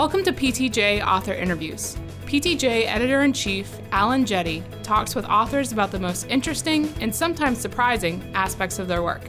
Welcome 0.00 0.24
to 0.24 0.32
PTJ 0.32 1.06
Author 1.06 1.34
Interviews. 1.34 1.94
PTJ 2.24 2.86
Editor 2.86 3.20
in 3.20 3.34
Chief 3.34 3.70
Alan 3.92 4.24
Jette 4.24 4.62
talks 4.82 5.14
with 5.14 5.26
authors 5.26 5.72
about 5.72 5.90
the 5.90 5.98
most 5.98 6.26
interesting 6.30 6.90
and 7.02 7.14
sometimes 7.14 7.58
surprising 7.58 8.32
aspects 8.34 8.78
of 8.78 8.88
their 8.88 9.02
work. 9.02 9.20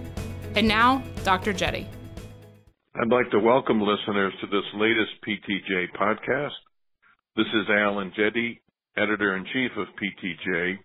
And 0.56 0.66
now, 0.66 1.04
Dr. 1.26 1.52
Jette. 1.52 1.88
I'd 2.96 3.10
like 3.10 3.30
to 3.32 3.40
welcome 3.40 3.82
listeners 3.82 4.32
to 4.40 4.48
this 4.48 4.64
latest 4.76 5.12
PTJ 5.28 5.88
podcast. 6.00 6.56
This 7.36 7.48
is 7.48 7.68
Alan 7.70 8.14
Jette, 8.16 8.62
Editor 8.96 9.36
in 9.36 9.44
Chief 9.52 9.72
of 9.76 9.88
PTJ. 10.02 10.78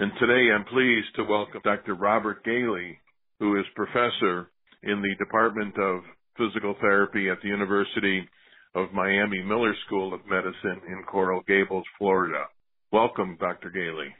And 0.00 0.10
today 0.18 0.50
I'm 0.52 0.64
pleased 0.64 1.14
to 1.14 1.22
welcome 1.22 1.60
Dr. 1.62 1.94
Robert 1.94 2.42
Gailey, 2.44 2.98
who 3.38 3.56
is 3.56 3.66
professor 3.76 4.50
in 4.82 5.00
the 5.00 5.14
Department 5.24 5.78
of 5.78 6.00
Physical 6.36 6.74
Therapy 6.80 7.30
at 7.30 7.40
the 7.40 7.48
University 7.48 8.28
of 8.76 8.92
Miami 8.92 9.42
Miller 9.42 9.74
School 9.86 10.12
of 10.12 10.20
Medicine 10.28 10.82
in 10.86 11.02
Coral 11.10 11.40
Gables, 11.48 11.84
Florida. 11.98 12.44
Welcome, 12.92 13.38
Dr. 13.40 13.70
Gailey. 13.70 14.14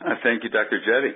Uh, 0.00 0.14
thank 0.24 0.42
you, 0.42 0.50
Dr. 0.50 0.80
Jette. 0.84 1.14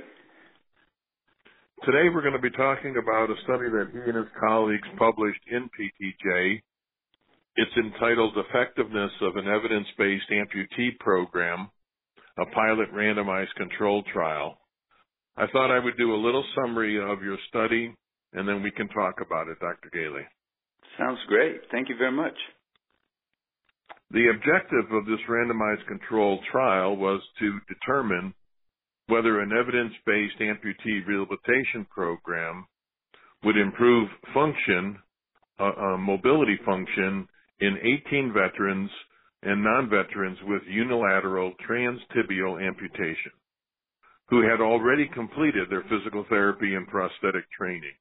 Today 1.84 2.08
we're 2.14 2.22
going 2.22 2.38
to 2.38 2.40
be 2.40 2.56
talking 2.56 2.94
about 2.96 3.28
a 3.28 3.34
study 3.42 3.68
that 3.70 3.88
he 3.92 3.98
and 3.98 4.16
his 4.16 4.32
colleagues 4.38 4.86
published 4.96 5.40
in 5.50 5.68
PTJ. 5.74 6.62
It's 7.56 7.76
entitled 7.76 8.34
Effectiveness 8.36 9.10
of 9.22 9.34
an 9.34 9.48
Evidence-Based 9.48 10.30
Amputee 10.30 10.96
Program, 11.00 11.68
a 12.38 12.46
Pilot 12.54 12.92
Randomized 12.94 13.54
Control 13.56 14.04
Trial. 14.12 14.56
I 15.36 15.46
thought 15.48 15.74
I 15.74 15.82
would 15.84 15.96
do 15.96 16.14
a 16.14 16.24
little 16.24 16.44
summary 16.54 16.98
of 17.00 17.22
your 17.22 17.36
study 17.48 17.92
and 18.32 18.46
then 18.46 18.62
we 18.62 18.70
can 18.70 18.88
talk 18.88 19.14
about 19.24 19.48
it, 19.48 19.58
Dr. 19.58 19.90
Gailey. 19.92 20.22
Sounds 20.98 21.18
great. 21.28 21.60
Thank 21.70 21.88
you 21.88 21.96
very 21.96 22.12
much. 22.12 22.34
The 24.10 24.28
objective 24.34 24.90
of 24.92 25.06
this 25.06 25.20
randomized 25.28 25.86
controlled 25.86 26.40
trial 26.50 26.96
was 26.96 27.20
to 27.38 27.58
determine 27.68 28.34
whether 29.06 29.40
an 29.40 29.52
evidence-based 29.52 30.38
amputee 30.40 31.06
rehabilitation 31.06 31.86
program 31.90 32.66
would 33.44 33.56
improve 33.56 34.08
function, 34.34 34.98
uh, 35.60 35.70
uh, 35.76 35.96
mobility 35.98 36.58
function 36.64 37.28
in 37.60 37.76
18 38.06 38.32
veterans 38.32 38.90
and 39.42 39.62
non-veterans 39.62 40.38
with 40.44 40.62
unilateral 40.68 41.52
transtibial 41.68 42.66
amputation 42.66 43.32
who 44.28 44.42
had 44.42 44.60
already 44.60 45.08
completed 45.14 45.68
their 45.70 45.84
physical 45.84 46.24
therapy 46.28 46.74
and 46.74 46.86
prosthetic 46.88 47.50
training. 47.56 47.94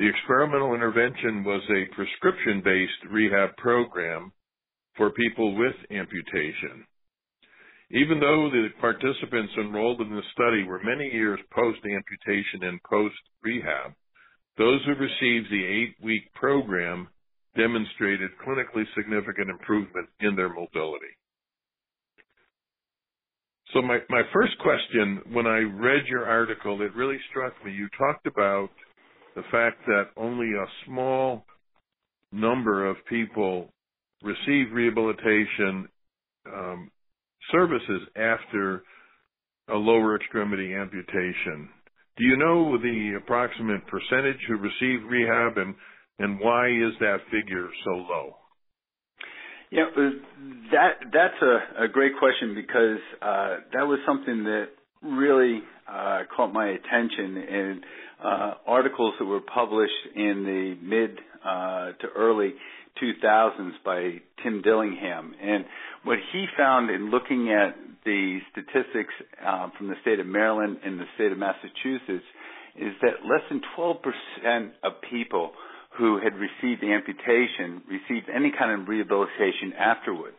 The 0.00 0.08
experimental 0.08 0.72
intervention 0.72 1.44
was 1.44 1.60
a 1.68 1.94
prescription 1.94 2.62
based 2.64 3.12
rehab 3.12 3.54
program 3.58 4.32
for 4.96 5.10
people 5.10 5.54
with 5.54 5.76
amputation. 5.90 6.88
Even 7.90 8.18
though 8.18 8.48
the 8.48 8.68
participants 8.80 9.52
enrolled 9.60 10.00
in 10.00 10.08
the 10.08 10.22
study 10.32 10.64
were 10.64 10.80
many 10.82 11.12
years 11.12 11.38
post 11.52 11.80
amputation 11.84 12.64
and 12.64 12.82
post 12.88 13.20
rehab, 13.44 13.92
those 14.56 14.80
who 14.86 14.94
received 14.96 15.52
the 15.52 15.66
eight 15.68 15.94
week 16.02 16.32
program 16.32 17.06
demonstrated 17.54 18.30
clinically 18.40 18.84
significant 18.96 19.50
improvement 19.50 20.08
in 20.20 20.34
their 20.34 20.48
mobility. 20.48 21.12
So 23.74 23.82
my, 23.82 23.98
my 24.08 24.22
first 24.32 24.56
question, 24.60 25.20
when 25.34 25.46
I 25.46 25.58
read 25.58 26.06
your 26.08 26.24
article, 26.24 26.80
it 26.80 26.96
really 26.96 27.18
struck 27.28 27.52
me. 27.66 27.72
You 27.72 27.88
talked 27.98 28.26
about 28.26 28.70
the 29.34 29.42
fact 29.50 29.78
that 29.86 30.08
only 30.16 30.52
a 30.54 30.66
small 30.86 31.44
number 32.32 32.86
of 32.86 32.96
people 33.08 33.68
receive 34.22 34.72
rehabilitation 34.72 35.88
um, 36.46 36.90
services 37.50 38.02
after 38.16 38.82
a 39.68 39.74
lower 39.74 40.16
extremity 40.16 40.74
amputation. 40.74 41.68
Do 42.16 42.24
you 42.24 42.36
know 42.36 42.76
the 42.76 43.14
approximate 43.16 43.86
percentage 43.86 44.40
who 44.48 44.56
receive 44.56 45.08
rehab 45.08 45.56
and, 45.56 45.74
and 46.18 46.38
why 46.40 46.68
is 46.68 46.92
that 47.00 47.18
figure 47.30 47.68
so 47.84 47.90
low? 47.90 48.36
Yeah, 49.70 49.84
uh, 49.96 50.10
that 50.72 50.90
that's 51.12 51.42
a, 51.42 51.84
a 51.84 51.88
great 51.88 52.12
question 52.18 52.56
because 52.56 52.98
uh, 53.22 53.56
that 53.72 53.86
was 53.86 54.00
something 54.04 54.42
that 54.44 54.66
really 55.00 55.62
uh, 55.88 56.22
caught 56.36 56.52
my 56.52 56.66
attention 56.68 57.36
in 57.36 57.80
uh, 58.24 58.54
articles 58.66 59.14
that 59.18 59.24
were 59.24 59.40
published 59.40 59.92
in 60.14 60.44
the 60.44 60.76
mid 60.86 61.18
uh, 61.44 61.92
to 62.00 62.08
early 62.16 62.54
2000s 63.02 63.72
by 63.84 64.20
Tim 64.42 64.62
Dillingham. 64.62 65.34
And 65.40 65.64
what 66.04 66.18
he 66.32 66.46
found 66.56 66.90
in 66.90 67.10
looking 67.10 67.52
at 67.52 67.76
the 68.04 68.38
statistics 68.52 69.12
uh, 69.44 69.68
from 69.76 69.88
the 69.88 69.94
state 70.02 70.20
of 70.20 70.26
Maryland 70.26 70.78
and 70.84 70.98
the 70.98 71.04
state 71.14 71.32
of 71.32 71.38
Massachusetts 71.38 72.24
is 72.76 72.92
that 73.02 73.24
less 73.28 73.42
than 73.50 73.60
12% 73.76 74.70
of 74.84 74.92
people 75.10 75.52
who 75.98 76.18
had 76.22 76.32
received 76.34 76.82
amputation 76.84 77.82
received 77.88 78.28
any 78.34 78.52
kind 78.56 78.80
of 78.80 78.88
rehabilitation 78.88 79.72
afterwards. 79.78 80.38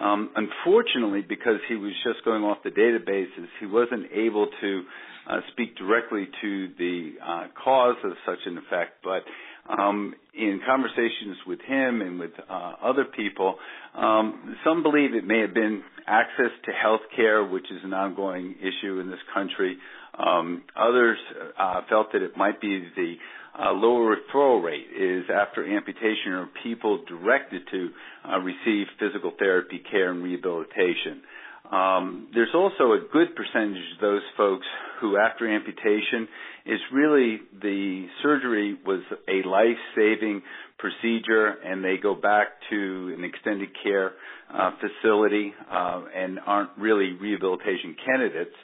Um, 0.00 0.30
unfortunately, 0.36 1.22
because 1.28 1.60
he 1.68 1.74
was 1.74 1.92
just 2.04 2.24
going 2.24 2.44
off 2.44 2.58
the 2.62 2.70
databases, 2.70 3.46
he 3.60 3.66
wasn't 3.66 4.06
able 4.12 4.48
to 4.60 4.82
uh, 5.28 5.40
speak 5.52 5.76
directly 5.76 6.28
to 6.40 6.68
the 6.78 7.12
uh, 7.24 7.46
cause 7.62 7.96
of 8.04 8.12
such 8.24 8.38
an 8.46 8.58
effect. 8.58 9.02
But 9.02 9.24
um, 9.68 10.14
in 10.34 10.60
conversations 10.66 11.36
with 11.46 11.60
him 11.60 12.00
and 12.00 12.18
with 12.18 12.30
uh, 12.48 12.72
other 12.82 13.04
people, 13.04 13.56
um, 13.94 14.56
some 14.64 14.82
believe 14.82 15.14
it 15.14 15.26
may 15.26 15.40
have 15.40 15.54
been 15.54 15.82
access 16.06 16.50
to 16.64 16.72
health 16.72 17.02
care, 17.14 17.44
which 17.44 17.66
is 17.70 17.80
an 17.84 17.92
ongoing 17.92 18.54
issue 18.60 19.00
in 19.00 19.10
this 19.10 19.20
country. 19.34 19.76
Um, 20.18 20.64
others 20.76 21.18
uh, 21.58 21.82
felt 21.88 22.12
that 22.12 22.22
it 22.22 22.36
might 22.36 22.60
be 22.60 22.88
the 22.96 23.14
uh, 23.60 23.72
lower 23.72 24.16
referral 24.16 24.62
rate 24.62 24.86
is 24.96 25.24
after 25.34 25.64
amputation 25.64 26.32
or 26.32 26.48
people 26.62 27.04
directed 27.08 27.62
to 27.70 27.88
uh, 28.28 28.38
receive 28.38 28.86
physical 29.00 29.32
therapy 29.38 29.82
care 29.90 30.10
and 30.10 30.22
rehabilitation. 30.22 31.22
Um, 31.70 32.28
there's 32.32 32.54
also 32.54 32.92
a 32.92 33.00
good 33.12 33.34
percentage 33.36 33.76
of 33.94 34.00
those 34.00 34.22
folks 34.36 34.66
who, 35.00 35.18
after 35.18 35.52
amputation, 35.52 36.28
is 36.64 36.80
really 36.92 37.40
the 37.60 38.06
surgery 38.22 38.78
was 38.86 39.02
a 39.28 39.46
life-saving 39.46 40.42
procedure, 40.78 41.48
and 41.64 41.84
they 41.84 41.96
go 42.00 42.14
back 42.14 42.48
to 42.70 43.14
an 43.16 43.24
extended 43.24 43.68
care 43.82 44.12
uh, 44.52 44.70
facility 44.80 45.52
uh, 45.70 46.02
and 46.14 46.38
aren't 46.46 46.70
really 46.78 47.12
rehabilitation 47.20 47.96
candidates. 48.06 48.54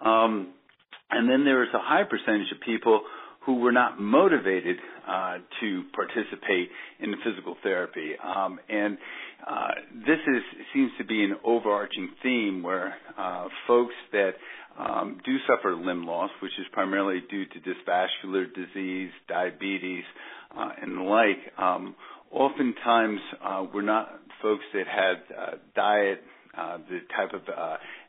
Um, 0.00 0.54
and 1.10 1.28
then 1.28 1.44
there 1.44 1.62
is 1.64 1.70
a 1.74 1.78
high 1.78 2.04
percentage 2.04 2.50
of 2.52 2.60
people 2.60 3.02
who 3.44 3.56
were 3.56 3.72
not 3.72 4.00
motivated 4.00 4.76
uh, 5.06 5.38
to 5.60 5.82
participate 5.94 6.70
in 7.00 7.10
the 7.10 7.16
physical 7.24 7.56
therapy. 7.62 8.12
Um, 8.22 8.58
and 8.68 8.96
uh, 9.46 9.68
this 10.06 10.18
is 10.26 10.42
seems 10.72 10.90
to 10.98 11.04
be 11.04 11.22
an 11.22 11.36
overarching 11.44 12.10
theme 12.22 12.62
where 12.62 12.94
uh, 13.18 13.48
folks 13.66 13.94
that 14.12 14.32
um, 14.78 15.20
do 15.24 15.36
suffer 15.46 15.76
limb 15.76 16.06
loss, 16.06 16.30
which 16.42 16.52
is 16.58 16.66
primarily 16.72 17.22
due 17.30 17.44
to 17.44 17.60
dysvascular 17.60 18.46
disease, 18.54 19.10
diabetes, 19.28 20.04
uh, 20.56 20.70
and 20.80 20.96
the 20.96 21.02
like, 21.02 21.58
um, 21.58 21.94
oftentimes 22.30 23.20
uh, 23.44 23.64
were 23.72 23.82
not 23.82 24.08
folks 24.40 24.64
that 24.72 24.86
had 24.86 25.36
uh, 25.36 25.50
diet, 25.76 26.22
the 26.88 27.00
type 27.16 27.32
of 27.34 27.42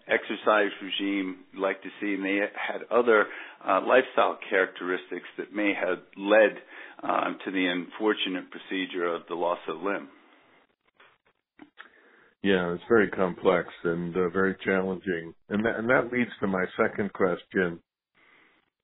exercise 0.08 0.72
regime 0.82 1.38
you 1.54 1.62
like 1.62 1.82
to 1.82 1.90
see, 2.00 2.14
and 2.14 2.24
they 2.24 2.40
had 2.40 2.82
other 2.92 3.26
uh, 3.68 3.82
lifestyle 3.88 4.38
characteristics 4.50 5.28
that 5.38 5.54
may 5.54 5.74
have 5.74 6.00
led 6.18 6.58
uh, 7.04 7.34
to 7.44 7.52
the 7.52 7.66
unfortunate 7.66 8.46
procedure 8.52 9.08
of 9.08 9.22
the 9.28 9.36
loss 9.36 9.60
of 9.68 9.82
limb. 9.82 10.10
Yeah, 12.44 12.74
it's 12.74 12.84
very 12.88 13.10
complex 13.10 13.70
and 13.84 14.16
uh, 14.16 14.30
very 14.30 14.56
challenging, 14.64 15.34
and 15.50 15.66
that, 15.66 15.78
and 15.78 15.90
that 15.90 16.12
leads 16.12 16.30
to 16.42 16.48
my 16.48 16.66
second 16.78 17.12
question. 17.14 17.80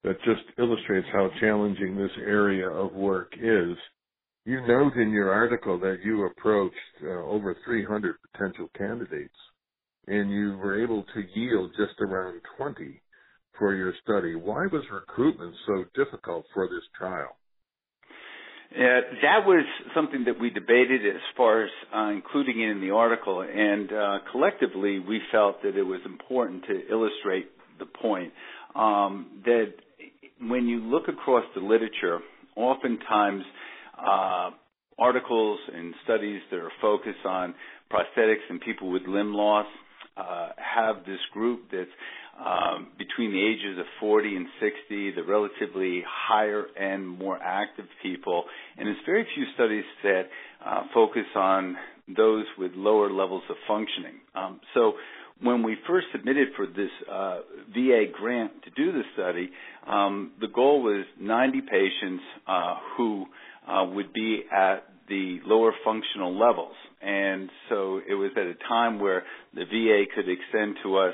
That 0.03 0.18
just 0.25 0.41
illustrates 0.57 1.06
how 1.13 1.29
challenging 1.39 1.95
this 1.95 2.09
area 2.25 2.68
of 2.68 2.91
work 2.94 3.33
is. 3.39 3.77
You 4.45 4.65
note 4.65 4.95
in 4.95 5.12
your 5.12 5.31
article 5.31 5.79
that 5.81 6.00
you 6.03 6.25
approached 6.25 6.75
uh, 7.03 7.09
over 7.09 7.56
300 7.63 8.15
potential 8.33 8.68
candidates 8.75 9.35
and 10.07 10.31
you 10.31 10.57
were 10.57 10.81
able 10.81 11.03
to 11.13 11.24
yield 11.39 11.71
just 11.77 12.00
around 12.00 12.42
20 12.57 13.01
for 13.57 13.75
your 13.75 13.94
study. 14.03 14.36
Why 14.36 14.68
was 14.71 14.83
recruitment 14.92 15.53
so 15.68 15.86
difficult 15.95 16.45
for 16.53 16.68
this 16.68 16.83
trial? 16.98 17.36
That 18.74 19.45
was 19.45 19.65
something 19.94 20.24
that 20.25 20.39
we 20.39 20.50
debated 20.50 21.06
as 21.06 21.21
far 21.36 21.63
as 21.63 21.69
uh, 21.94 22.12
including 22.12 22.62
it 22.62 22.69
in 22.69 22.80
the 22.80 22.92
article, 22.92 23.42
and 23.42 23.92
uh, 23.92 24.19
collectively 24.31 25.00
we 25.00 25.19
felt 25.30 25.62
that 25.63 25.75
it 25.75 25.83
was 25.83 26.00
important 26.06 26.63
to 26.68 26.81
illustrate 26.89 27.51
the 27.80 27.86
point 27.86 28.31
um, 28.74 29.42
that 29.44 29.74
when 30.39 30.68
you 30.68 30.80
look 30.80 31.09
across 31.09 31.44
the 31.54 31.62
literature, 31.62 32.19
oftentimes 32.56 33.44
uh, 34.00 34.51
articles 34.97 35.59
and 35.74 35.94
studies 36.06 36.42
that 36.50 36.57
are 36.57 36.71
focused 36.81 37.25
on 37.25 37.54
prosthetics 37.92 38.45
and 38.50 38.62
people 38.62 38.89
with 38.89 39.01
limb 39.07 39.33
loss 39.33 39.65
uh, 40.17 40.49
have 40.57 41.05
this 41.05 41.19
group 41.33 41.63
that's 41.71 41.89
um, 42.39 42.87
between 42.97 43.31
the 43.31 43.41
ages 43.41 43.77
of 43.79 43.85
40 43.99 44.35
and 44.35 44.47
60, 44.59 45.11
the 45.11 45.23
relatively 45.23 46.03
higher 46.07 46.65
and 46.79 47.07
more 47.07 47.37
active 47.41 47.85
people, 48.01 48.45
and 48.77 48.87
there's 48.87 48.97
very 49.05 49.27
few 49.35 49.45
studies 49.53 49.83
that 50.03 50.23
uh, 50.65 50.83
focus 50.93 51.25
on 51.35 51.75
those 52.15 52.45
with 52.57 52.71
lower 52.75 53.11
levels 53.11 53.43
of 53.49 53.55
functioning. 53.67 54.15
Um, 54.33 54.59
so 54.73 54.93
when 55.41 55.63
we 55.63 55.75
first 55.87 56.07
submitted 56.11 56.49
for 56.55 56.67
this 56.67 56.89
uh, 57.11 57.39
VA 57.73 58.05
grant 58.11 58.51
to 58.63 58.69
do 58.71 58.91
the 58.91 59.01
study, 59.13 59.49
um, 59.87 60.31
the 60.39 60.47
goal 60.47 60.83
was 60.83 61.05
90 61.19 61.61
patients 61.61 62.23
uh, 62.47 62.75
who 62.97 63.25
uh, 63.67 63.85
would 63.85 64.13
be 64.13 64.43
at 64.51 64.85
the 65.09 65.39
lower 65.45 65.73
functional 65.83 66.37
levels. 66.37 66.75
And 67.03 67.50
so 67.69 68.00
it 68.07 68.13
was 68.13 68.31
at 68.36 68.44
a 68.44 68.56
time 68.68 69.00
where 69.00 69.24
the 69.53 69.65
VA 69.65 70.03
could 70.13 70.30
extend 70.30 70.77
to 70.83 70.98
us 70.98 71.13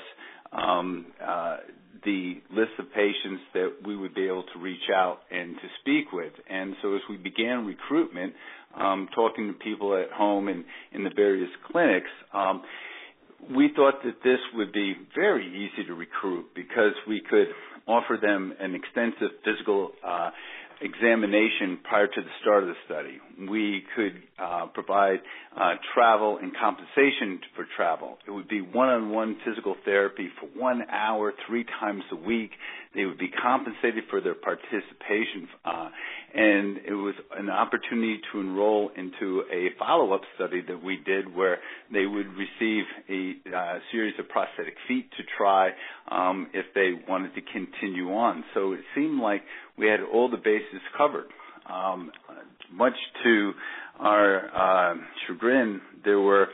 um, 0.52 1.08
uh, 1.26 1.58
the 2.04 2.36
list 2.52 2.72
of 2.80 2.86
patients 2.94 3.42
that 3.54 3.74
we 3.86 3.96
would 3.96 4.14
be 4.14 4.26
able 4.28 4.44
to 4.54 4.60
reach 4.60 4.90
out 4.96 5.20
and 5.32 5.56
to 5.56 5.68
speak 5.82 6.12
with. 6.14 6.34
And 6.50 6.76
so 6.82 6.96
as 6.96 7.02
we 7.10 7.18
began 7.18 7.66
recruitment, 7.66 8.34
um, 8.76 9.10
talking 9.16 9.48
to 9.48 9.54
people 9.54 9.96
at 9.98 10.12
home 10.12 10.48
and 10.48 10.64
in 10.94 11.04
the 11.04 11.10
various 11.16 11.50
clinics, 11.72 12.10
um, 12.34 12.62
we 13.56 13.70
thought 13.76 13.96
that 14.04 14.16
this 14.24 14.40
would 14.56 14.72
be 14.74 14.94
very 15.16 15.48
easy 15.48 15.86
to 15.88 15.94
recruit 15.94 16.48
because 16.56 16.94
we 17.08 17.22
could 17.30 17.48
offer 17.88 18.18
them 18.22 18.54
an 18.60 18.76
extensive 18.76 19.30
physical 19.46 19.92
uh, 20.06 20.30
examination 20.82 21.80
prior 21.84 22.08
to 22.08 22.22
the 22.22 22.30
start 22.42 22.64
of 22.64 22.70
the 22.70 22.76
study. 22.86 23.18
We 23.50 23.84
could 23.96 24.22
uh, 24.38 24.68
provide 24.74 25.20
uh, 25.56 25.74
travel 25.94 26.38
and 26.42 26.52
compensation 26.56 27.40
for 27.56 27.66
travel. 27.76 28.18
It 28.28 28.32
would 28.32 28.48
be 28.48 28.62
one-on-one 28.62 29.38
physical 29.46 29.76
therapy 29.86 30.30
for 30.40 30.48
one 30.60 30.84
hour, 30.92 31.34
three 31.48 31.66
times 31.80 32.04
a 32.12 32.16
week. 32.16 32.52
They 32.96 33.06
would 33.06 33.18
be 33.18 33.30
compensated 33.30 34.06
for 34.10 34.22
their 34.22 34.34
participation, 34.34 35.48
uh, 35.66 35.90
and 36.34 36.78
it 36.78 36.94
was 36.94 37.16
an 37.36 37.50
opportunity 37.50 38.20
to 38.32 38.40
enroll 38.40 38.90
into 38.96 39.44
a 39.54 39.70
follow-up 39.78 40.22
study 40.36 40.62
that 40.68 40.84
we 40.84 40.98
did 41.06 41.36
where 41.36 41.58
they 41.92 42.06
would 42.06 42.28
receive 42.28 42.84
a 43.10 43.34
uh, 43.56 43.80
series 43.92 44.14
of 44.20 44.28
prosthetic 44.30 44.76
feet 44.88 45.10
to 45.18 45.24
try 45.38 45.72
um, 46.10 46.48
if 46.54 46.66
they 46.74 46.92
wanted 47.08 47.36
to 47.36 47.42
continue 47.42 48.14
on. 48.14 48.44
So 48.54 48.74
it 48.74 48.80
seemed 48.96 49.20
like 49.22 49.42
we 49.78 49.88
had 49.88 50.00
all 50.14 50.30
the 50.30 50.38
bases 50.38 50.82
covered. 50.98 51.28
Um, 51.72 52.12
much 52.72 52.96
to 53.24 53.52
our 54.00 54.92
uh, 54.94 54.96
chagrin, 55.28 55.82
there 56.04 56.20
were 56.20 56.48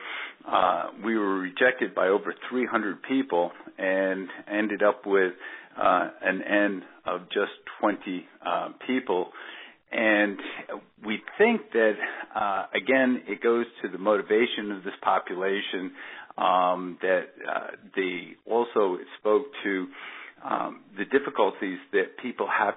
uh, 0.46 0.88
we 1.04 1.18
were 1.18 1.40
rejected 1.40 1.96
by 1.96 2.08
over 2.08 2.34
300 2.50 3.02
people 3.04 3.52
and 3.78 4.28
ended 4.52 4.84
up 4.84 5.06
with 5.06 5.32
uh, 5.82 6.10
an 6.22 6.42
end 6.42 6.84
of 7.06 7.22
just 7.30 7.52
20 7.80 8.26
uh, 8.46 8.70
people. 8.86 9.30
And 9.92 10.38
we 11.06 11.20
think 11.38 11.62
that, 11.74 11.94
uh, 12.36 12.66
again, 12.76 13.22
it 13.28 13.42
goes 13.42 13.66
to 13.84 13.90
the 13.90 13.98
motivation 13.98 14.72
of 14.72 14.84
this 14.84 14.94
population. 15.02 15.92
Um, 16.36 16.98
that 17.04 17.26
uh, 17.48 17.68
the 17.96 18.32
also 18.50 18.98
spoke 19.20 19.46
to 19.64 19.88
um, 20.44 20.82
the 20.98 21.06
difficulties 21.06 21.78
that 21.92 22.18
people 22.22 22.48
have 22.48 22.74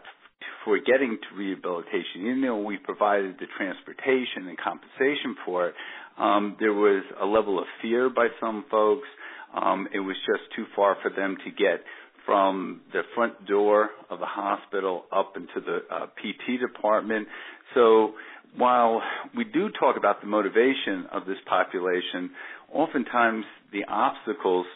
for 0.67 0.79
getting 0.81 1.17
to 1.17 1.37
rehabilitation, 1.37 2.23
even 2.23 2.43
though 2.43 2.61
we 2.61 2.77
provided 2.77 3.37
the 3.39 3.47
transportation 3.57 4.49
and 4.49 4.59
compensation 4.59 5.37
for 5.47 5.69
it, 5.69 5.75
um, 6.19 6.57
there 6.59 6.75
was 6.75 7.05
a 7.23 7.25
level 7.25 7.59
of 7.61 7.67
fear 7.81 8.11
by 8.11 8.27
some 8.41 8.65
folks. 8.69 9.07
Um, 9.55 9.87
it 9.95 10.01
was 10.01 10.17
just 10.27 10.43
too 10.57 10.65
far 10.75 10.97
for 11.01 11.11
them 11.11 11.37
to 11.45 11.51
get 11.53 11.85
from 12.27 12.81
the 12.93 13.03
front 13.15 13.47
door 13.47 13.91
of 14.11 14.19
the 14.19 14.27
hospital 14.27 15.05
up 15.13 15.35
into 15.37 15.65
the 15.65 15.79
uh, 15.89 16.07
PT 16.07 16.61
department. 16.61 17.29
So 17.75 18.15
while 18.57 19.01
we 19.37 19.45
do 19.45 19.69
talk 19.79 19.97
about 19.97 20.21
the 20.21 20.27
motivation 20.27 21.07
of 21.13 21.27
this 21.27 21.39
population, 21.49 22.31
oftentimes 22.73 23.45
the 23.73 23.85
obstacles 23.89 24.67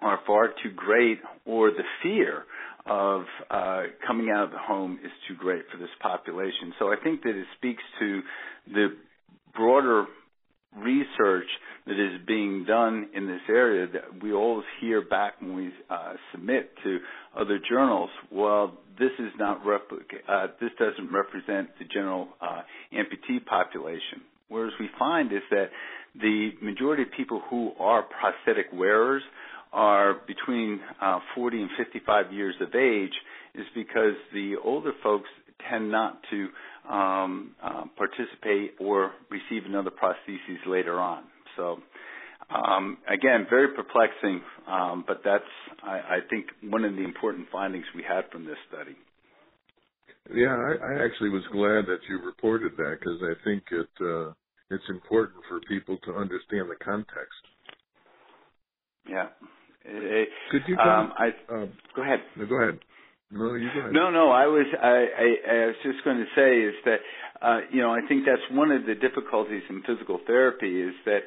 are 0.00 0.20
far 0.24 0.50
too 0.62 0.70
great 0.76 1.18
or 1.44 1.72
the 1.72 1.82
fear 2.04 2.44
of 2.88 3.22
uh, 3.50 3.82
coming 4.06 4.30
out 4.30 4.44
of 4.44 4.50
the 4.50 4.58
home 4.58 4.98
is 5.04 5.10
too 5.28 5.34
great 5.38 5.62
for 5.70 5.78
this 5.78 5.90
population. 6.00 6.72
So 6.78 6.92
I 6.92 6.96
think 7.02 7.22
that 7.22 7.30
it 7.30 7.46
speaks 7.56 7.82
to 8.00 8.20
the 8.72 8.88
broader 9.54 10.06
research 10.76 11.46
that 11.86 11.92
is 11.92 12.20
being 12.26 12.64
done 12.66 13.08
in 13.14 13.26
this 13.26 13.40
area 13.48 13.86
that 13.92 14.22
we 14.22 14.32
always 14.32 14.66
hear 14.80 15.02
back 15.02 15.40
when 15.40 15.54
we 15.56 15.70
uh, 15.88 16.14
submit 16.32 16.70
to 16.84 16.98
other 17.36 17.58
journals. 17.68 18.10
Well, 18.30 18.76
this 18.98 19.10
is 19.18 19.32
not 19.38 19.64
replica- 19.64 20.22
uh, 20.28 20.46
this 20.60 20.70
doesn't 20.78 21.12
represent 21.12 21.70
the 21.78 21.84
general 21.92 22.28
uh, 22.40 22.62
amputee 22.92 23.44
population. 23.44 24.22
Whereas 24.48 24.72
we 24.78 24.88
find 24.98 25.32
is 25.32 25.42
that 25.50 25.70
the 26.20 26.50
majority 26.62 27.02
of 27.02 27.08
people 27.16 27.42
who 27.50 27.72
are 27.78 28.02
prosthetic 28.02 28.66
wearers 28.72 29.22
are 29.72 30.16
between 30.26 30.80
uh, 31.00 31.20
40 31.34 31.62
and 31.62 31.70
55 31.76 32.32
years 32.32 32.54
of 32.60 32.74
age 32.74 33.12
is 33.54 33.66
because 33.74 34.14
the 34.32 34.54
older 34.62 34.92
folks 35.02 35.28
tend 35.68 35.90
not 35.90 36.20
to 36.30 36.48
um, 36.92 37.54
uh, 37.62 37.84
participate 37.96 38.74
or 38.80 39.12
receive 39.30 39.66
another 39.66 39.90
prosthesis 39.90 40.66
later 40.66 40.98
on. 40.98 41.24
So, 41.56 41.78
um, 42.50 42.98
again, 43.08 43.46
very 43.50 43.68
perplexing, 43.74 44.40
um, 44.66 45.04
but 45.06 45.20
that's, 45.24 45.44
I, 45.82 45.98
I, 45.98 46.18
think, 46.30 46.46
one 46.62 46.84
of 46.84 46.94
the 46.94 47.04
important 47.04 47.48
findings 47.52 47.84
we 47.94 48.02
had 48.02 48.30
from 48.30 48.44
this 48.44 48.56
study. 48.72 48.96
Yeah, 50.34 50.54
I, 50.54 50.92
I 50.94 51.04
actually 51.04 51.30
was 51.30 51.42
glad 51.52 51.86
that 51.86 52.00
you 52.08 52.20
reported 52.24 52.72
that 52.76 52.98
because 53.00 53.18
I 53.22 53.34
think 53.44 53.64
it 53.70 53.88
uh, 54.00 54.32
it's 54.70 54.84
important 54.90 55.42
for 55.48 55.60
people 55.60 55.96
to 56.04 56.14
understand 56.14 56.68
the 56.68 56.76
context. 56.84 57.40
Yeah. 59.08 59.28
Could 60.50 60.62
you? 60.66 60.76
Um, 60.76 61.12
I, 61.16 61.30
um, 61.52 61.72
go 61.94 62.02
ahead. 62.02 62.20
No, 62.36 62.46
go 62.46 62.62
ahead. 62.62 62.78
No, 63.30 63.54
you 63.54 63.68
go 63.72 63.80
ahead. 63.80 63.92
No, 63.92 64.10
no. 64.10 64.30
I 64.30 64.46
was 64.46 64.66
I, 64.80 64.86
I, 64.88 65.54
I 65.54 65.66
was 65.66 65.76
just 65.82 66.04
going 66.04 66.18
to 66.18 66.26
say 66.34 66.60
is 66.60 66.74
that 66.84 66.98
uh, 67.42 67.60
you 67.70 67.80
know 67.80 67.90
I 67.90 68.00
think 68.08 68.24
that's 68.24 68.42
one 68.50 68.70
of 68.70 68.86
the 68.86 68.94
difficulties 68.94 69.62
in 69.68 69.82
physical 69.82 70.20
therapy 70.26 70.80
is 70.80 70.94
that 71.04 71.20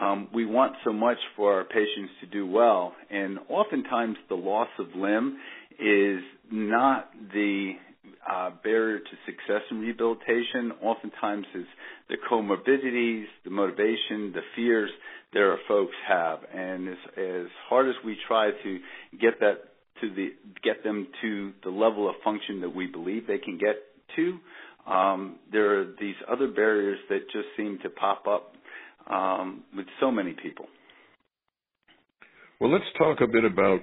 um, 0.00 0.28
we 0.32 0.44
want 0.44 0.74
so 0.84 0.92
much 0.92 1.18
for 1.36 1.54
our 1.54 1.64
patients 1.64 2.12
to 2.20 2.26
do 2.26 2.46
well, 2.46 2.94
and 3.10 3.38
oftentimes 3.48 4.16
the 4.28 4.34
loss 4.34 4.68
of 4.78 4.86
limb 4.94 5.38
is 5.80 6.20
not 6.50 7.10
the 7.32 7.72
uh, 8.30 8.50
barrier 8.62 8.98
to 8.98 9.16
success 9.26 9.62
in 9.70 9.80
rehabilitation. 9.80 10.72
Oftentimes, 10.82 11.46
is 11.54 11.66
the 12.08 12.16
comorbidities, 12.30 13.24
the 13.44 13.50
motivation, 13.50 14.32
the 14.32 14.42
fears 14.56 14.90
that 15.32 15.40
our 15.40 15.58
folks 15.68 15.94
have, 16.06 16.38
and 16.54 16.88
as, 16.88 16.96
as 17.16 17.46
hard 17.68 17.88
as 17.88 17.94
we 18.04 18.16
try 18.26 18.50
to 18.50 18.78
get 19.20 19.40
that 19.40 19.56
to 20.00 20.14
the 20.14 20.28
get 20.62 20.84
them 20.84 21.08
to 21.20 21.52
the 21.64 21.70
level 21.70 22.08
of 22.08 22.14
function 22.24 22.60
that 22.60 22.74
we 22.74 22.86
believe 22.86 23.26
they 23.26 23.38
can 23.38 23.58
get 23.58 23.76
to, 24.16 24.38
um, 24.90 25.38
there 25.52 25.80
are 25.80 25.84
these 26.00 26.14
other 26.30 26.48
barriers 26.48 26.98
that 27.08 27.20
just 27.32 27.48
seem 27.56 27.78
to 27.82 27.90
pop 27.90 28.24
up 28.26 28.52
um, 29.10 29.64
with 29.76 29.86
so 30.00 30.10
many 30.10 30.32
people. 30.32 30.66
Well, 32.60 32.72
let's 32.72 32.84
talk 32.96 33.20
a 33.20 33.26
bit 33.26 33.44
about 33.44 33.80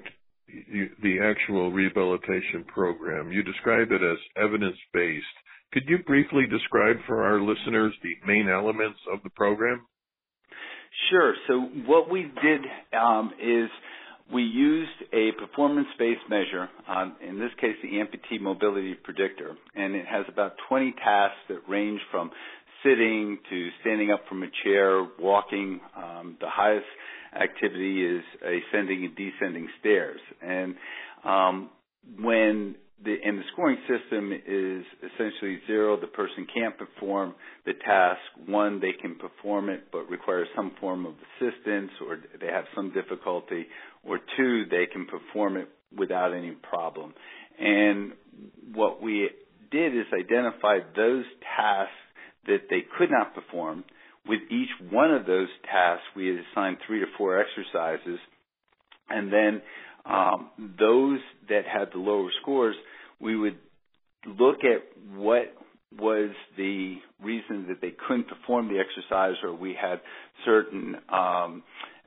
the 0.48 1.20
actual 1.22 1.72
rehabilitation 1.72 2.64
program. 2.68 3.32
You 3.32 3.44
describe 3.44 3.92
it 3.92 4.02
as 4.04 4.18
evidence 4.38 4.78
based. 4.94 5.25
Could 5.74 5.84
you 5.88 6.00
briefly 6.00 6.46
describe 6.50 6.98
for 7.08 7.24
our 7.24 7.42
listeners 7.42 7.94
the 8.04 8.16
main 8.25 8.48
elements 8.48 9.00
of 9.12 9.20
the 9.24 9.30
program? 9.32 9.86
Sure. 11.10 11.34
So 11.48 11.62
what 11.86 12.10
we 12.10 12.32
did 12.42 12.62
um, 12.98 13.32
is 13.42 13.70
we 14.34 14.44
used 14.44 15.04
a 15.14 15.32
performance-based 15.38 16.30
measure, 16.30 16.70
um, 16.88 17.16
in 17.28 17.38
this 17.40 17.52
case 17.60 17.75
the 17.82 17.90
amputee 17.90 18.42
mobility 18.42 18.96
predictor, 19.04 19.56
and 19.75 19.96
it 19.96 20.06
has 20.06 20.25
about 20.30 20.54
20 20.70 20.94
tasks 20.94 21.38
that 21.50 21.60
range 21.68 22.00
from 22.12 22.32
sitting 22.84 23.38
to 23.50 23.70
standing 23.82 24.12
up 24.12 24.22
from 24.30 24.44
a 24.44 24.48
chair, 24.64 25.06
walking. 25.20 25.80
Um, 25.96 26.38
the 26.40 26.50
highest 26.50 26.86
activity 27.36 28.06
is 28.06 28.24
ascending 28.42 29.06
and 29.06 29.15
descending 29.15 29.68
stairs. 29.80 30.20
And 30.42 30.75
um, 31.24 31.70
when 32.20 32.75
the 33.04 33.15
and 33.24 33.39
the 33.39 33.44
scoring 33.51 33.77
system 33.88 34.32
is 34.32 34.86
essentially 35.04 35.60
zero. 35.68 36.00
The 36.00 36.08
person 36.08 36.48
can't 36.54 36.75
perform 36.77 37.36
the 37.65 37.74
task. 37.86 38.20
One, 38.48 38.80
they 38.80 38.94
can 39.00 39.15
perform 39.15 39.70
it 39.70 39.92
but 39.92 40.10
require 40.10 40.46
some 40.56 40.72
form 40.80 41.06
of 41.06 41.13
assistance, 41.13 41.92
or 42.08 42.20
they 42.39 42.48
have 42.48 42.65
some 42.75 42.94
difficulty. 42.94 43.65
Or 44.04 44.20
two, 44.38 44.65
they 44.70 44.86
can 44.92 45.08
perform 45.08 45.58
it 45.58 45.68
without 45.96 46.34
any 46.34 46.51
problem. 46.51 47.13
And 47.60 48.13
what 48.74 49.01
we 49.01 49.30
did 49.72 49.96
is 49.96 50.06
identify 50.13 50.80
those 50.96 51.25
tasks 51.58 51.92
that 52.48 52.68
they 52.70 52.84
could 52.98 53.10
not 53.12 53.34
perform. 53.36 53.84
With 54.27 54.41
each 54.50 54.70
one 54.91 55.12
of 55.12 55.25
those 55.25 55.50
tasks, 55.72 56.05
we 56.15 56.27
had 56.27 56.38
assigned 56.38 56.77
three 56.88 57.00
to 57.00 57.05
four 57.17 57.39
exercises, 57.39 58.20
and 59.10 59.32
then 59.32 59.62
um, 60.05 60.50
those 60.79 61.20
that 61.50 61.63
had 61.65 61.89
the 61.94 62.00
lower 62.00 62.29
scores, 62.41 62.75
we 63.20 63.36
would 63.36 63.58
look 64.25 64.58
at 64.63 64.84
what 65.15 65.53
was 66.00 66.32
the 66.58 66.96
reason 67.24 67.67
that 67.70 67.82
they 67.82 67.94
couldn't 68.08 68.27
perform 68.27 68.67
the 68.67 68.79
exercise, 68.79 69.36
or 69.44 69.55
we 69.55 69.75
had 69.79 70.01
certain 70.44 70.96
um, 71.10 71.63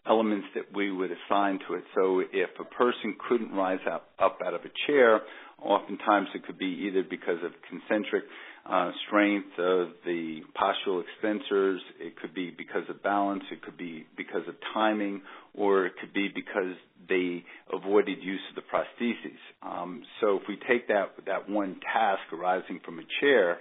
elements 0.07 0.47
that 0.55 0.65
we 0.75 0.91
would 0.91 1.11
assign 1.11 1.59
to 1.69 1.75
it. 1.75 1.85
So 1.95 2.21
if 2.21 2.51
a 2.61 2.65
person 2.65 3.17
couldn't 3.29 3.53
rise 3.53 3.81
up, 3.91 4.09
up 4.19 4.39
out 4.45 4.55
of 4.55 4.63
a 4.63 4.71
chair, 4.87 5.21
oftentimes 5.63 6.29
it 6.35 6.45
could 6.47 6.59
be 6.59 6.89
either 6.89 7.03
because 7.09 7.39
of 7.45 7.53
concentric 7.69 8.25
uh, 8.71 8.91
strength 9.07 9.59
of 9.59 9.89
the 10.05 10.41
postural 10.57 11.03
extensors, 11.03 11.79
it 11.99 12.17
could 12.21 12.35
be 12.35 12.51
because 12.57 12.83
of 12.89 13.03
balance, 13.03 13.43
it 13.51 13.63
could 13.63 13.79
be 13.79 14.07
because 14.17 14.43
of 14.47 14.55
timing, 14.75 15.23
or 15.55 15.87
it 15.87 15.95
could 16.01 16.13
be 16.13 16.29
because 16.35 16.75
they 17.09 17.43
avoided 17.73 18.19
use 18.23 18.41
of 18.51 18.57
the 18.57 18.63
prostheses. 18.63 19.39
Um, 19.63 20.03
so 20.21 20.37
if 20.37 20.43
we 20.49 20.59
take 20.69 20.89
that 20.89 21.13
that 21.27 21.49
one 21.49 21.81
task 21.93 22.21
arising 22.33 22.81
from 22.85 22.99
a 22.99 23.05
chair, 23.21 23.59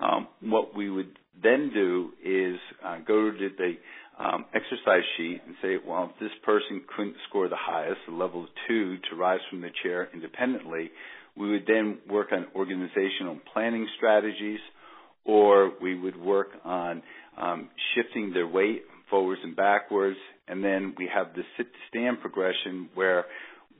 um, 0.00 0.26
what 0.40 0.74
we 0.76 0.90
would 0.90 1.16
then 1.40 1.70
do 1.72 2.10
is 2.24 2.58
uh, 2.84 2.98
go 3.06 3.30
to 3.30 3.48
the 3.56 3.74
um, 4.18 4.46
exercise 4.52 5.04
sheet 5.16 5.40
and 5.46 5.54
say, 5.62 5.76
well, 5.86 6.10
if 6.12 6.20
this 6.20 6.36
person 6.44 6.82
couldn't 6.96 7.14
score 7.28 7.48
the 7.48 7.56
highest, 7.56 7.98
the 8.08 8.14
level 8.14 8.48
two, 8.66 8.96
to 9.08 9.16
rise 9.16 9.40
from 9.48 9.60
the 9.60 9.70
chair 9.82 10.08
independently, 10.12 10.90
we 11.38 11.50
would 11.50 11.66
then 11.66 11.98
work 12.08 12.28
on 12.32 12.46
organizational 12.54 13.38
planning 13.52 13.86
strategies, 13.96 14.60
or 15.24 15.72
we 15.80 15.98
would 15.98 16.16
work 16.16 16.48
on 16.64 17.02
um, 17.40 17.68
shifting 17.94 18.32
their 18.32 18.46
weight 18.48 18.82
forwards 19.10 19.40
and 19.44 19.56
backwards, 19.56 20.16
and 20.48 20.62
then 20.62 20.94
we 20.98 21.08
have 21.12 21.28
the 21.34 21.42
sit 21.56 21.66
to 21.72 21.78
stand 21.88 22.20
progression 22.20 22.88
where 22.94 23.24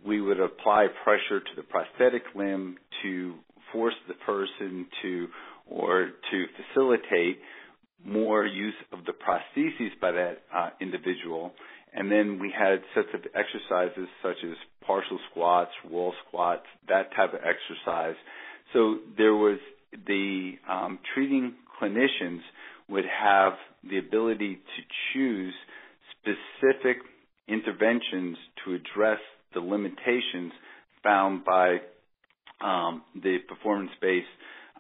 we 0.06 0.20
would 0.20 0.40
apply 0.40 0.86
pressure 1.04 1.40
to 1.40 1.50
the 1.56 1.62
prosthetic 1.62 2.22
limb 2.34 2.76
to 3.02 3.34
force 3.72 3.94
the 4.06 4.14
person 4.26 4.86
to 5.02 5.26
or 5.66 6.10
to 6.30 6.44
facilitate 6.56 7.38
more 8.04 8.46
use 8.46 8.74
of 8.92 9.00
the 9.04 9.12
prostheses 9.12 9.90
by 10.00 10.12
that 10.12 10.38
uh, 10.54 10.70
individual. 10.80 11.52
And 11.95 12.11
then 12.11 12.38
we 12.38 12.52
had 12.57 12.80
sets 12.95 13.09
of 13.14 13.21
exercises 13.35 14.09
such 14.23 14.37
as 14.45 14.57
partial 14.87 15.18
squats, 15.30 15.71
wall 15.88 16.12
squats, 16.26 16.66
that 16.88 17.14
type 17.16 17.35
of 17.35 17.40
exercise. 17.40 18.16
So 18.73 18.99
there 19.16 19.35
was 19.35 19.59
the 20.07 20.52
um, 20.68 20.99
treating 21.14 21.54
clinicians 21.80 22.40
would 22.88 23.04
have 23.04 23.54
the 23.88 23.99
ability 23.99 24.57
to 24.57 24.83
choose 25.12 25.54
specific 26.21 26.99
interventions 27.49 28.37
to 28.64 28.75
address 28.75 29.18
the 29.54 29.61
limitations 29.61 30.52
found 31.02 31.45
by 31.45 31.78
um, 32.61 33.02
the 33.14 33.38
performance-based 33.49 34.26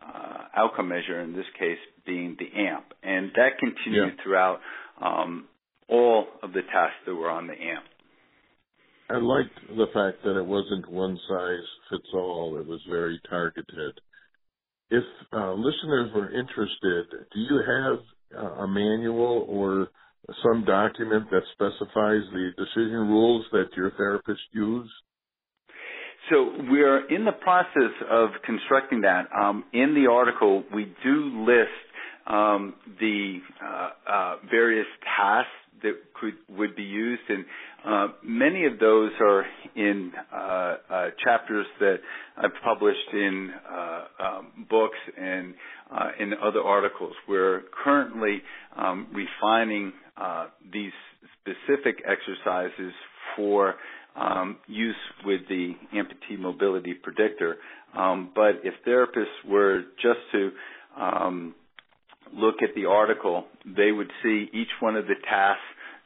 uh, 0.02 0.44
outcome 0.56 0.88
measure, 0.88 1.20
in 1.20 1.32
this 1.32 1.46
case 1.58 1.78
being 2.06 2.36
the 2.38 2.46
AMP. 2.60 2.84
And 3.02 3.30
that 3.36 3.58
continued 3.58 4.14
yeah. 4.16 4.22
throughout 4.22 4.60
um, 5.00 5.46
all 5.88 6.26
of 6.42 6.52
the 6.52 6.62
tasks 6.62 6.96
that 7.06 7.14
were 7.14 7.30
on 7.30 7.46
the 7.46 7.54
AMP. 7.54 7.84
I 9.10 9.16
liked 9.16 9.54
the 9.68 9.86
fact 9.94 10.22
that 10.24 10.38
it 10.38 10.44
wasn't 10.44 10.90
one 10.90 11.18
size 11.28 11.66
fits 11.90 12.08
all. 12.12 12.58
It 12.60 12.66
was 12.66 12.80
very 12.90 13.18
targeted. 13.28 14.00
If 14.90 15.04
uh, 15.32 15.54
listeners 15.54 16.10
were 16.14 16.30
interested, 16.30 17.06
do 17.32 17.40
you 17.40 17.60
have 17.66 17.98
uh, 18.36 18.62
a 18.62 18.68
manual 18.68 19.46
or 19.48 19.88
some 20.42 20.64
document 20.64 21.30
that 21.30 21.42
specifies 21.52 22.22
the 22.32 22.50
decision 22.58 23.08
rules 23.08 23.46
that 23.52 23.68
your 23.76 23.92
therapist 23.92 24.42
use? 24.52 24.90
So 26.30 26.52
we're 26.68 27.06
in 27.06 27.24
the 27.24 27.32
process 27.32 27.92
of 28.10 28.30
constructing 28.44 29.02
that. 29.02 29.28
Um, 29.34 29.64
in 29.72 29.94
the 29.94 30.10
article, 30.10 30.64
we 30.74 30.92
do 31.02 31.46
list 31.46 31.70
um, 32.26 32.74
the 33.00 33.38
uh, 33.64 33.90
uh, 34.10 34.36
various 34.50 34.86
tasks 35.16 35.50
that 35.82 35.92
could 36.20 36.34
would 36.56 36.74
be 36.76 36.82
used, 36.82 37.22
and 37.28 37.44
uh, 37.84 38.06
many 38.24 38.66
of 38.66 38.78
those 38.78 39.12
are 39.20 39.44
in 39.76 40.12
uh, 40.32 40.36
uh, 40.36 41.06
chapters 41.24 41.66
that 41.80 41.96
I've 42.36 42.50
published 42.64 43.12
in 43.12 43.50
uh, 43.70 44.04
um, 44.22 44.66
books 44.68 44.98
and 45.16 45.54
in 46.20 46.34
other 46.42 46.60
articles. 46.62 47.14
We're 47.28 47.62
currently 47.84 48.42
um, 48.76 49.06
refining 49.12 49.92
these 50.72 50.92
specific 51.40 52.02
exercises 52.06 52.92
for 53.36 53.76
um, 54.16 54.56
use 54.66 54.96
with 55.24 55.42
the 55.48 55.72
amputee 55.94 56.38
mobility 56.38 56.94
predictor. 56.94 57.56
Um, 57.96 58.30
but 58.34 58.60
if 58.64 58.74
therapists 58.86 59.48
were 59.48 59.82
just 60.02 60.18
to 60.32 60.50
um, 61.00 61.54
look 62.34 62.56
at 62.62 62.74
the 62.74 62.86
article, 62.86 63.44
they 63.64 63.92
would 63.92 64.10
see 64.22 64.48
each 64.52 64.68
one 64.80 64.96
of 64.96 65.06
the 65.06 65.14
tasks 65.28 65.62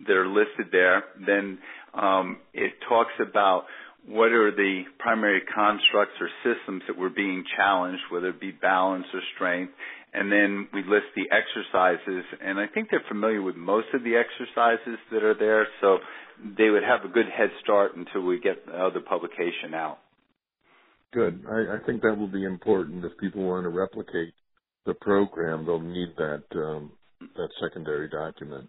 that 0.07 0.17
are 0.17 0.27
listed 0.27 0.67
there. 0.73 1.05
Then 1.27 1.59
um, 1.95 2.39
it 2.53 2.73
talks 2.89 3.13
about 3.21 3.65
what 4.07 4.33
are 4.33 4.51
the 4.51 4.83
primary 4.99 5.43
constructs 5.55 6.15
or 6.21 6.29
systems 6.43 6.83
that 6.89 6.99
were 6.99 7.11
being 7.11 7.45
challenged, 7.57 8.03
whether 8.11 8.29
it 8.29 8.41
be 8.41 8.51
balance 8.51 9.07
or 9.15 9.21
strength, 9.37 9.73
and 10.13 10.31
then 10.31 10.69
we 10.75 10.81
list 10.83 11.07
the 11.15 11.27
exercises. 11.31 12.25
And 12.45 12.59
I 12.59 12.67
think 12.67 12.89
they're 12.91 13.05
familiar 13.09 13.41
with 13.41 13.57
most 13.57 13.87
of 13.95 14.03
the 14.03 14.17
exercises 14.17 14.99
that 15.13 15.23
are 15.23 15.35
there, 15.39 15.67
so 15.81 15.99
they 16.59 16.71
would 16.71 16.83
have 16.83 17.09
a 17.09 17.13
good 17.13 17.27
head 17.27 17.51
start 17.63 17.97
until 17.97 18.23
we 18.23 18.41
get 18.41 18.67
the 18.67 18.73
other 18.73 19.01
publication 19.01 19.75
out. 19.75 19.99
Good. 21.13 21.45
I, 21.49 21.77
I 21.77 21.87
think 21.87 22.03
that 22.03 22.17
will 22.19 22.27
be 22.27 22.45
important 22.45 23.05
if 23.05 23.17
people 23.19 23.45
want 23.45 23.65
to 23.65 23.69
replicate 23.69 24.33
the 24.87 24.95
program. 24.95 25.67
They'll 25.67 25.81
need 25.81 26.15
that 26.17 26.45
um, 26.55 26.93
that 27.21 27.49
secondary 27.61 28.09
document. 28.09 28.69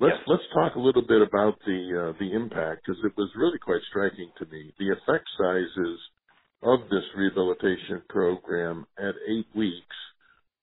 Let's 0.00 0.16
yes. 0.18 0.24
let's 0.28 0.42
talk 0.54 0.76
a 0.76 0.80
little 0.80 1.06
bit 1.06 1.22
about 1.22 1.58
the 1.66 2.12
uh, 2.14 2.18
the 2.18 2.34
impact 2.34 2.82
because 2.86 3.02
it 3.04 3.12
was 3.16 3.30
really 3.36 3.58
quite 3.58 3.80
striking 3.90 4.30
to 4.38 4.46
me. 4.46 4.72
The 4.78 4.92
effect 4.92 5.26
sizes 5.38 6.00
of 6.62 6.80
this 6.90 7.04
rehabilitation 7.16 8.02
program 8.08 8.86
at 8.98 9.14
eight 9.28 9.46
weeks 9.54 9.96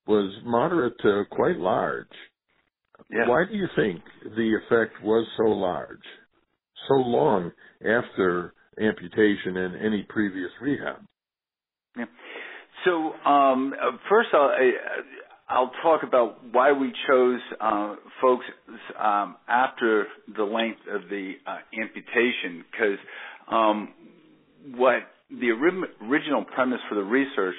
was 0.08 0.34
moderate 0.46 0.98
to 1.02 1.24
quite 1.32 1.58
large. 1.58 2.08
Yeah. 3.10 3.28
Why 3.28 3.44
do 3.50 3.56
you 3.58 3.68
think 3.76 4.02
the 4.24 4.58
effect 4.66 5.04
was 5.04 5.28
so 5.38 5.50
large, 5.50 6.04
so 6.88 6.96
long 6.96 7.52
after 7.82 8.54
amputation 8.80 9.58
and 9.58 9.76
any 9.86 10.04
previous 10.10 10.52
rehab? 10.62 11.06
So 12.86 13.14
um, 13.28 13.74
first, 14.10 14.30
I'll, 14.34 14.52
I'll 15.50 15.72
talk 15.82 16.04
about 16.04 16.38
why 16.52 16.72
we 16.72 16.94
chose 17.08 17.40
uh, 17.60 17.96
folks 18.22 18.46
um, 19.00 19.36
after 19.48 20.06
the 20.36 20.44
length 20.44 20.82
of 20.92 21.10
the 21.10 21.34
uh, 21.48 21.58
amputation, 21.82 22.64
because 22.72 23.00
um, 23.52 23.94
what 24.76 25.00
the 25.32 25.50
original 25.50 26.46
premise 26.46 26.80
for 26.88 26.96
the 26.96 27.04
research 27.04 27.56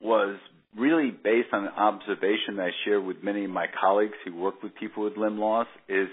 was 0.00 0.36
really 0.78 1.10
based 1.10 1.48
on 1.52 1.64
an 1.64 1.72
observation 1.76 2.56
that 2.56 2.64
I 2.64 2.70
share 2.84 3.00
with 3.00 3.18
many 3.22 3.44
of 3.44 3.50
my 3.50 3.66
colleagues 3.80 4.14
who 4.24 4.36
work 4.36 4.62
with 4.62 4.74
people 4.74 5.04
with 5.04 5.16
limb 5.16 5.38
loss 5.38 5.68
is 5.88 6.08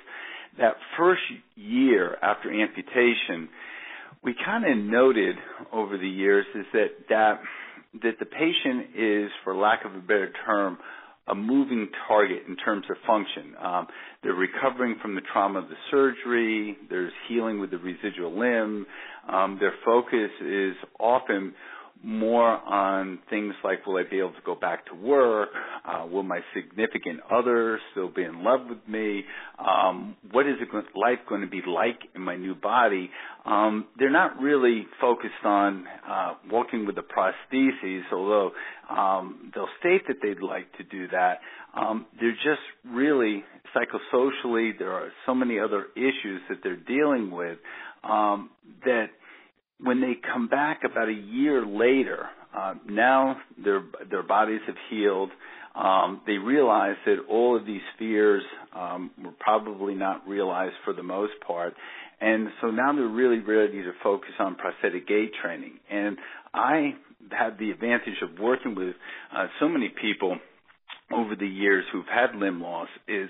that 0.58 0.76
first 0.98 1.22
year 1.56 2.16
after 2.22 2.50
amputation, 2.52 3.50
we 4.24 4.36
kind 4.46 4.66
of 4.66 4.78
noted 4.78 5.36
over 5.74 5.98
the 5.98 6.08
years 6.08 6.46
is 6.56 6.66
that 6.74 6.88
that 7.10 7.40
that 8.04 8.20
the 8.20 8.26
patient 8.26 8.96
is, 8.98 9.30
for 9.44 9.56
lack 9.56 9.86
of 9.86 9.96
a 9.96 10.00
better 10.00 10.32
term, 10.46 10.78
a 11.28 11.36
moving 11.36 11.90
target 12.08 12.44
in 12.48 12.56
terms 12.58 12.86
of 12.90 12.98
function. 13.06 13.54
Um, 13.62 13.88
they're 14.24 14.34
recovering 14.34 14.96
from 15.02 15.16
the 15.16 15.22
trauma 15.32 15.60
of 15.60 15.70
the 15.70 15.76
surgery. 15.92 16.78
There's 16.90 17.14
healing 17.30 17.60
with 17.60 17.72
the 17.72 17.78
residual 17.78 18.38
limb. 18.38 18.86
Um, 19.32 19.58
their 19.60 19.74
focus 19.86 20.32
is 20.42 20.76
often 21.00 21.54
more 22.04 22.48
on 22.48 23.20
things 23.30 23.54
like 23.64 23.86
will 23.86 23.98
I 23.98 24.04
be 24.10 24.20
able 24.20 24.32
to 24.32 24.42
go 24.46 24.56
back 24.56 24.86
to 24.88 24.96
work? 24.96 25.50
Uh, 25.86 26.06
will 26.08 26.24
my 26.24 26.40
significant 26.56 27.20
other 27.32 27.80
still 27.92 28.10
be 28.10 28.24
in 28.24 28.44
love 28.44 28.62
with 28.68 28.80
me? 28.88 29.24
Um, 29.60 30.16
what 30.32 30.48
is 30.48 30.56
it, 30.60 30.70
life 30.96 31.20
going 31.30 31.42
to 31.42 31.48
be 31.48 31.62
like 31.68 32.00
in 32.16 32.22
my 32.22 32.36
new 32.36 32.56
body? 32.56 33.10
Um, 33.46 33.88
they're 33.98 34.12
not 34.12 34.40
really 34.40 34.88
focused 35.00 35.46
on 35.46 35.86
uh, 36.08 36.34
working 36.52 36.86
with 36.86 36.96
the 36.96 37.04
prostheses, 37.04 38.02
although 38.12 38.52
um, 38.90 39.52
they'll 39.54 39.68
state 39.80 40.02
that 40.08 40.18
they'd 40.22 40.42
like 40.42 40.72
to 40.78 40.84
do 40.84 41.08
that. 41.10 41.40
Um, 41.76 42.08
they're 42.20 42.32
just 42.32 42.62
really 42.86 43.44
psychosocially. 43.76 44.78
There 44.78 44.92
are 44.92 45.10
so 45.26 45.36
many 45.36 45.60
other 45.60 45.88
issues 45.96 46.42
that 46.50 46.58
they're 46.64 46.76
dealing 46.76 47.32
with 47.32 47.58
um, 48.04 48.50
that 48.86 49.08
when 49.84 50.02
they 50.02 50.14
come 50.34 50.48
back 50.48 50.82
about 50.84 51.08
a 51.10 51.14
year 51.14 51.66
later, 51.66 52.26
uh, 52.58 52.74
now 52.88 53.38
their 53.64 53.84
their 54.10 54.24
bodies 54.24 54.62
have 54.68 54.76
healed. 54.90 55.32
um, 55.76 56.22
they 56.28 56.34
realize 56.38 56.96
that 57.06 57.18
all 57.30 57.56
of 57.56 57.66
these 57.66 57.82
fears 57.98 58.44
um, 58.76 59.12
were 59.24 59.34
probably 59.40 59.94
not 59.94 60.28
realized 60.28 60.76
for 60.84 60.94
the 60.94 61.04
most 61.04 61.34
part. 61.46 61.74
And 62.20 62.50
so 62.62 62.68
now 62.68 62.94
they're 62.94 63.08
really 63.08 63.40
ready 63.40 63.82
to 63.82 63.92
focus 64.04 64.32
on 64.40 64.56
prosthetic 64.56 65.08
gait 65.08 65.32
training. 65.42 65.80
And 65.90 66.18
I 66.54 66.92
had 67.32 67.58
the 67.58 67.72
advantage 67.72 68.22
of 68.22 68.40
working 68.40 68.76
with 68.76 68.96
uh, 69.36 69.48
so 69.60 69.70
many 69.70 69.90
people 69.90 70.38
over 71.14 71.36
the 71.36 71.48
years 71.48 71.86
who've 71.92 72.06
had 72.06 72.38
limb 72.38 72.62
loss 72.62 72.90
is 73.08 73.30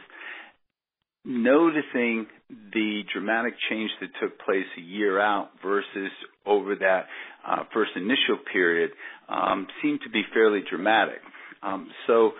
noticing 1.24 2.28
the 2.74 3.02
dramatic 3.14 3.54
change 3.70 3.92
that 4.02 4.10
took 4.22 4.40
place 4.40 4.66
a 4.78 4.82
year 4.82 5.20
out 5.20 5.50
versus 5.64 6.12
over 6.46 6.76
that 6.76 7.06
uh, 7.48 7.64
first 7.74 7.92
initial 7.96 8.38
period 8.52 8.92
um, 9.30 9.68
seemed 9.82 10.00
to 10.04 10.10
be 10.10 10.24
fairly 10.34 10.62
dramatic. 10.70 11.22
Um, 11.64 11.90
so 12.08 12.32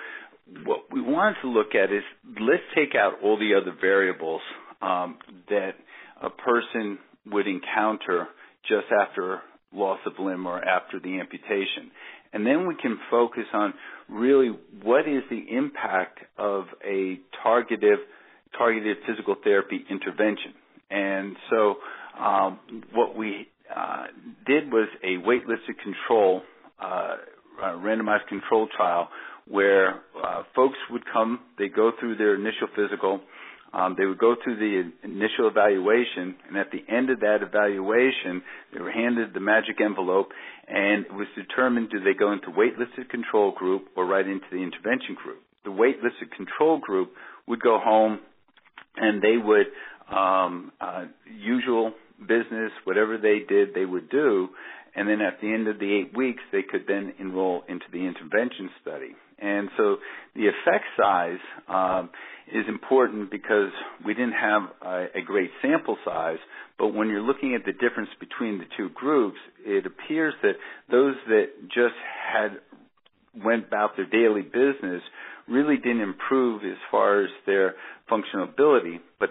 what 0.66 0.92
we 0.92 1.02
wanted 1.02 1.36
to 1.42 1.48
look 1.48 1.76
at 1.76 1.92
is 1.92 2.04
let's 2.26 2.64
take 2.76 2.96
out 2.96 3.14
all 3.24 3.38
the 3.38 3.54
other 3.60 3.76
variables 3.80 4.42
um, 4.82 5.18
that 5.50 5.72
a 6.22 6.30
person 6.30 6.98
would 7.28 7.48
encounter 7.48 8.28
just 8.68 8.88
after 8.92 9.42
loss 9.74 10.00
of 10.06 10.14
limb 10.20 10.46
or 10.46 10.64
after 10.64 11.00
the 11.00 11.20
amputation. 11.20 11.92
And 12.34 12.46
then 12.46 12.68
we 12.68 12.76
can 12.82 12.98
focus 13.10 13.46
on 13.54 13.74
really 14.10 14.52
what 14.84 15.08
is 15.08 15.24
the 15.30 15.56
impact 15.56 16.20
of 16.38 16.66
a 16.86 17.20
targeted 17.44 18.00
targeted 18.58 18.98
physical 19.08 19.36
therapy 19.44 19.86
intervention. 19.90 20.54
And 20.90 21.36
so 21.50 21.76
um, 22.20 22.60
what 22.94 23.16
we 23.16 23.48
uh, 23.74 24.08
did 24.46 24.72
was 24.72 24.90
a 25.04 25.18
wait-listed 25.18 25.76
control, 25.84 26.42
uh, 26.80 27.16
randomized 27.62 28.28
control 28.28 28.68
trial 28.76 29.10
where 29.48 30.02
uh, 30.24 30.44
folks 30.56 30.78
would 30.90 31.04
come, 31.12 31.40
they 31.58 31.68
go 31.68 31.92
through 32.00 32.16
their 32.18 32.36
initial 32.36 32.68
physical, 32.76 33.22
um, 33.74 33.96
they 33.98 34.06
would 34.06 34.18
go 34.18 34.36
through 34.44 34.58
the 34.58 34.92
initial 35.08 35.48
evaluation, 35.48 36.36
and 36.48 36.58
at 36.58 36.72
the 36.72 36.84
end 36.94 37.10
of 37.10 37.22
that 37.22 37.40
evaluation, 37.42 38.44
they 38.74 38.82
were 38.82 38.92
handed 38.92 39.34
the 39.34 39.40
magic 39.40 39.80
envelope, 39.80 40.30
and 40.68 41.06
it 41.06 41.14
was 41.14 41.28
determined 41.36 41.90
do 41.90 42.00
they 42.04 42.14
go 42.18 42.34
into 42.34 42.52
wait-listed 42.52 43.10
control 43.10 43.52
group 43.54 43.88
or 43.96 44.06
right 44.06 44.28
into 44.28 44.46
the 44.52 44.58
intervention 44.58 45.16
group. 45.16 45.42
The 45.64 45.72
wait-listed 45.72 46.36
control 46.36 46.80
group 46.80 47.14
would 47.48 47.62
go 47.62 47.80
home, 47.80 48.20
and 48.98 49.22
they 49.22 49.38
would 49.38 49.68
um, 50.12 50.72
uh, 50.82 51.06
usual 51.40 51.94
business, 52.20 52.72
whatever 52.84 53.18
they 53.18 53.40
did, 53.48 53.74
they 53.74 53.86
would 53.86 54.10
do, 54.10 54.50
and 54.96 55.08
then 55.08 55.22
at 55.22 55.40
the 55.42 55.52
end 55.52 55.68
of 55.68 55.80
the 55.80 56.00
eight 56.00 56.16
weeks, 56.16 56.42
they 56.52 56.64
could 56.64 56.84
then 56.88 57.14
enroll 57.20 57.64
into 57.68 57.86
the 57.92 58.00
intervention 58.00 58.70
study. 58.82 59.16
And 59.40 59.70
so 59.78 59.98
the 60.36 60.48
effect 60.48 60.86
size 60.98 61.40
um, 61.68 62.10
is 62.54 62.66
important 62.68 63.32
because 63.32 63.72
we 64.06 64.14
didn't 64.14 64.34
have 64.34 64.64
a, 64.82 65.06
a 65.16 65.22
great 65.26 65.50
sample 65.62 65.98
size, 66.06 66.38
but 66.78 66.90
when 66.90 67.10
you're 67.10 67.22
looking 67.22 67.56
at 67.56 67.66
the 67.66 67.72
difference 67.72 68.10
between 68.20 68.60
the 68.60 68.66
two 68.78 68.90
groups, 68.90 69.38
it 69.66 69.86
appears 69.86 70.34
that 70.44 70.54
those 70.92 71.16
that 71.28 71.46
just 71.68 71.96
had 72.32 72.60
went 73.44 73.68
about 73.68 73.96
their 73.96 74.06
daily 74.06 74.42
business 74.42 75.02
really 75.52 75.78
didn't 75.78 76.02
improve 76.02 76.64
as 76.64 76.78
far 76.90 77.24
as 77.24 77.30
their 77.46 77.76
functional 78.10 78.46
ability, 78.46 79.00
but 79.20 79.30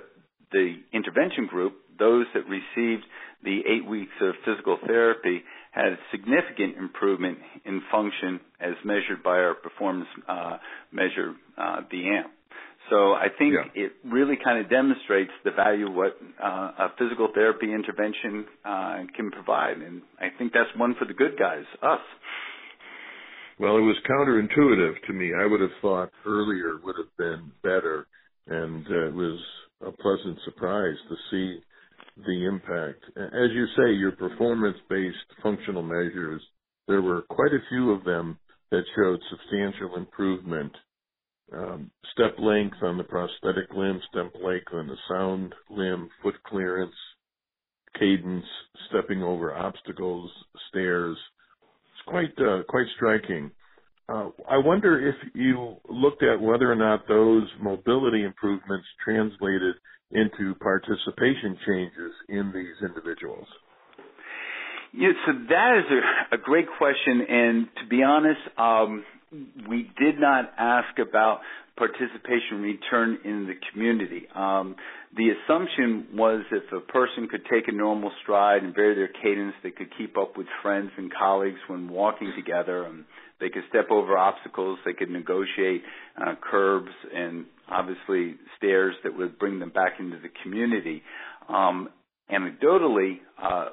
the 0.53 0.75
intervention 0.93 1.47
group, 1.47 1.75
those 1.99 2.27
that 2.35 2.43
received 2.47 3.05
the 3.43 3.61
eight 3.67 3.87
weeks 3.89 4.13
of 4.21 4.35
physical 4.45 4.79
therapy, 4.87 5.43
had 5.71 5.97
significant 6.11 6.77
improvement 6.79 7.39
in 7.65 7.81
function 7.91 8.41
as 8.61 8.75
measured 8.85 9.23
by 9.23 9.39
our 9.39 9.55
performance 9.55 10.09
uh, 10.29 10.57
measure, 10.93 11.35
uh, 11.57 11.81
the 11.91 12.09
AMP. 12.09 12.31
So 12.91 13.13
I 13.13 13.29
think 13.39 13.55
yeah. 13.55 13.85
it 13.85 13.93
really 14.05 14.35
kind 14.43 14.59
of 14.63 14.69
demonstrates 14.69 15.31
the 15.45 15.53
value 15.53 15.87
of 15.89 15.95
what 15.95 16.17
uh, 16.43 16.47
a 16.47 16.93
physical 16.99 17.29
therapy 17.33 17.73
intervention 17.73 18.47
uh, 18.65 19.05
can 19.15 19.31
provide, 19.31 19.77
and 19.77 20.03
I 20.19 20.37
think 20.37 20.53
that's 20.53 20.71
one 20.77 20.97
for 20.99 21.05
the 21.05 21.15
good 21.15 21.39
guys, 21.39 21.65
us. 21.83 22.01
Well, 23.61 23.77
it 23.77 23.83
was 23.83 23.97
counterintuitive 24.09 25.07
to 25.07 25.13
me. 25.13 25.33
I 25.39 25.45
would 25.45 25.61
have 25.61 25.83
thought 25.83 26.11
earlier 26.25 26.81
would 26.83 26.97
have 26.97 27.15
been 27.19 27.53
better, 27.63 28.07
and 28.47 28.87
uh, 28.87 29.09
it 29.09 29.15
was 29.15 29.39
a 29.87 29.93
pleasant 29.93 30.39
surprise 30.47 30.97
to 31.11 31.17
see 31.31 31.61
the 32.25 32.47
impact. 32.47 33.05
As 33.19 33.51
you 33.53 33.67
say, 33.77 33.93
your 33.93 34.13
performance-based 34.13 35.43
functional 35.43 35.83
measures, 35.83 36.41
there 36.89 37.03
were 37.03 37.21
quite 37.29 37.53
a 37.53 37.69
few 37.69 37.91
of 37.91 38.03
them 38.05 38.39
that 38.71 38.83
showed 38.97 39.21
substantial 39.29 39.97
improvement. 39.97 40.73
Um, 41.53 41.91
step 42.15 42.37
length 42.39 42.79
on 42.83 42.97
the 42.97 43.05
prosthetic 43.05 43.71
limb, 43.77 44.01
step 44.11 44.33
length 44.43 44.73
on 44.73 44.87
the 44.87 44.97
sound 45.07 45.55
limb, 45.69 46.09
foot 46.23 46.43
clearance, 46.47 46.95
cadence, 47.99 48.47
stepping 48.89 49.23
over 49.23 49.55
obstacles, 49.55 50.31
stairs. 50.71 51.19
It's 52.01 52.09
quite 52.09 52.47
uh, 52.47 52.63
quite 52.69 52.87
striking. 52.97 53.51
Uh, 54.09 54.31
I 54.49 54.59
wonder 54.59 55.09
if 55.09 55.15
you 55.35 55.77
looked 55.89 56.23
at 56.23 56.41
whether 56.41 56.71
or 56.71 56.75
not 56.75 57.07
those 57.07 57.45
mobility 57.61 58.25
improvements 58.25 58.87
translated 59.05 59.77
into 60.11 60.55
participation 60.57 61.57
changes 61.67 62.13
in 62.29 62.53
these 62.53 62.89
individuals? 62.89 63.47
Yeah, 64.93 65.11
so 65.25 65.33
that 65.49 65.79
is 65.79 65.85
a, 65.93 66.35
a 66.35 66.39
great 66.39 66.67
question, 66.77 67.21
and 67.29 67.69
to 67.81 67.87
be 67.89 68.03
honest, 68.03 68.41
um, 68.59 69.05
we 69.69 69.91
did 69.99 70.19
not 70.19 70.53
ask 70.59 70.99
about 70.99 71.41
participation 71.77 72.61
return 72.61 73.19
in 73.25 73.47
the 73.47 73.55
community. 73.73 74.27
Um, 74.35 74.77
the 75.17 75.31
assumption 75.31 76.09
was 76.15 76.43
if 76.51 76.65
a 76.73 76.81
person 76.93 77.29
could 77.31 77.43
take 77.51 77.69
a 77.69 77.73
normal 77.73 78.11
stride 78.23 78.63
and 78.63 78.75
vary 78.75 78.95
their 78.95 79.09
cadence, 79.09 79.55
they 79.63 79.71
could 79.71 79.89
keep 79.97 80.19
up 80.19 80.37
with 80.37 80.47
friends 80.63 80.91
and 80.99 81.13
colleagues 81.13 81.59
when 81.69 81.89
walking 81.89 82.33
together, 82.37 82.85
and 82.85 83.05
they 83.41 83.49
could 83.49 83.63
step 83.69 83.91
over 83.91 84.19
obstacles, 84.19 84.79
they 84.85 84.93
could 84.93 85.11
negotiate 85.11 85.83
uh, 86.21 86.35
curbs 86.51 86.91
and 87.15 87.47
obviously 87.69 88.35
stairs 88.59 88.95
that 89.05 89.17
would 89.17 89.39
bring 89.39 89.59
them 89.59 89.71
back 89.71 89.95
into 89.99 90.17
the 90.19 90.29
community. 90.43 91.03
Um, 91.49 91.89
anecdotally, 92.31 93.21
uh, 93.43 93.71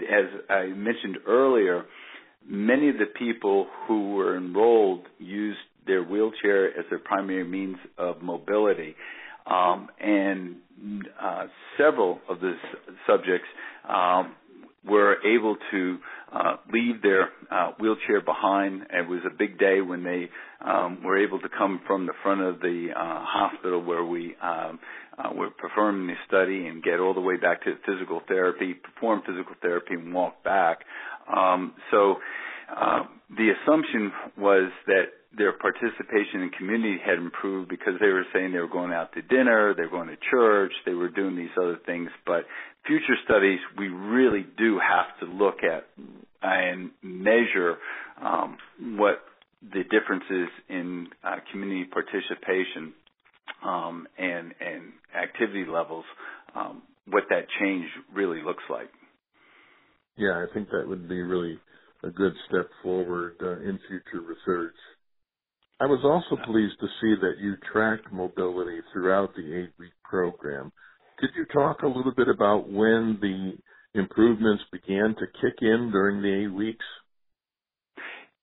as 0.00 0.26
I 0.48 0.66
mentioned 0.68 1.18
earlier, 1.26 1.84
many 2.48 2.88
of 2.88 2.96
the 2.96 3.06
people 3.18 3.66
who 3.86 4.14
were 4.14 4.36
enrolled 4.36 5.06
used 5.18 5.58
their 5.86 6.02
wheelchair 6.02 6.68
as 6.78 6.84
their 6.90 6.98
primary 6.98 7.44
means 7.44 7.76
of 7.98 8.22
mobility. 8.22 8.94
Um, 9.46 9.88
and 10.00 10.56
uh, 11.20 11.46
several 11.76 12.20
of 12.28 12.40
the 12.40 12.54
subjects 13.06 13.48
um, 13.88 14.34
were 14.86 15.16
able 15.24 15.56
to 15.70 15.98
uh, 16.32 16.56
leave 16.72 17.00
their 17.02 17.28
uh, 17.50 17.72
wheelchair 17.78 18.20
behind. 18.20 18.82
It 18.90 19.08
was 19.08 19.20
a 19.26 19.34
big 19.36 19.58
day 19.58 19.80
when 19.80 20.02
they 20.02 20.28
um, 20.64 21.02
were 21.02 21.22
able 21.22 21.40
to 21.40 21.48
come 21.48 21.80
from 21.86 22.06
the 22.06 22.12
front 22.22 22.40
of 22.40 22.60
the 22.60 22.88
uh, 22.90 23.24
hospital 23.24 23.82
where 23.82 24.04
we 24.04 24.34
um, 24.42 24.78
uh, 25.16 25.32
were 25.34 25.50
performing 25.50 26.08
the 26.08 26.14
study 26.26 26.66
and 26.66 26.82
get 26.82 26.98
all 26.98 27.14
the 27.14 27.20
way 27.20 27.36
back 27.36 27.62
to 27.64 27.74
physical 27.86 28.20
therapy, 28.26 28.74
perform 28.74 29.22
physical 29.26 29.54
therapy, 29.62 29.94
and 29.94 30.12
walk 30.12 30.42
back. 30.42 30.80
Um, 31.28 31.74
so 31.90 32.16
uh, 32.74 33.00
the 33.36 33.50
assumption 33.62 34.12
was 34.38 34.70
that 34.86 35.04
their 35.36 35.52
participation 35.52 36.42
in 36.42 36.50
community 36.50 36.98
had 37.04 37.18
improved 37.18 37.68
because 37.68 37.94
they 38.00 38.08
were 38.08 38.24
saying 38.32 38.52
they 38.52 38.60
were 38.60 38.68
going 38.68 38.92
out 38.92 39.12
to 39.14 39.22
dinner, 39.22 39.74
they 39.74 39.82
were 39.82 39.90
going 39.90 40.08
to 40.08 40.16
church, 40.30 40.72
they 40.86 40.94
were 40.94 41.08
doing 41.08 41.36
these 41.36 41.50
other 41.58 41.78
things. 41.86 42.08
But 42.26 42.44
future 42.86 43.16
studies, 43.24 43.58
we 43.76 43.88
really 43.88 44.46
do 44.56 44.78
have 44.78 45.18
to 45.20 45.34
look 45.34 45.56
at 45.62 45.86
and 46.42 46.90
measure 47.02 47.76
um, 48.22 48.58
what 48.96 49.22
the 49.62 49.82
differences 49.84 50.48
in 50.68 51.08
uh, 51.24 51.36
community 51.50 51.84
participation 51.84 52.92
um, 53.64 54.06
and, 54.18 54.52
and 54.60 54.92
activity 55.20 55.64
levels, 55.66 56.04
um, 56.54 56.82
what 57.08 57.24
that 57.30 57.46
change 57.60 57.86
really 58.14 58.42
looks 58.42 58.62
like. 58.70 58.88
Yeah, 60.16 60.44
I 60.48 60.52
think 60.54 60.68
that 60.70 60.86
would 60.86 61.08
be 61.08 61.22
really 61.22 61.58
a 62.02 62.10
good 62.10 62.34
step 62.48 62.68
forward 62.82 63.36
uh, 63.42 63.60
in 63.60 63.78
future 63.88 64.24
research. 64.24 64.74
I 65.80 65.86
was 65.86 66.00
also 66.04 66.40
pleased 66.44 66.78
to 66.80 66.86
see 67.00 67.20
that 67.20 67.38
you 67.40 67.56
tracked 67.72 68.12
mobility 68.12 68.80
throughout 68.92 69.34
the 69.34 69.62
eight 69.62 69.72
week 69.78 69.92
program. 70.04 70.72
Could 71.18 71.30
you 71.36 71.46
talk 71.52 71.82
a 71.82 71.88
little 71.88 72.14
bit 72.14 72.28
about 72.28 72.68
when 72.68 73.18
the 73.20 73.98
improvements 73.98 74.62
began 74.72 75.14
to 75.18 75.26
kick 75.40 75.54
in 75.60 75.90
during 75.90 76.22
the 76.22 76.44
eight 76.44 76.52
weeks? 76.52 76.84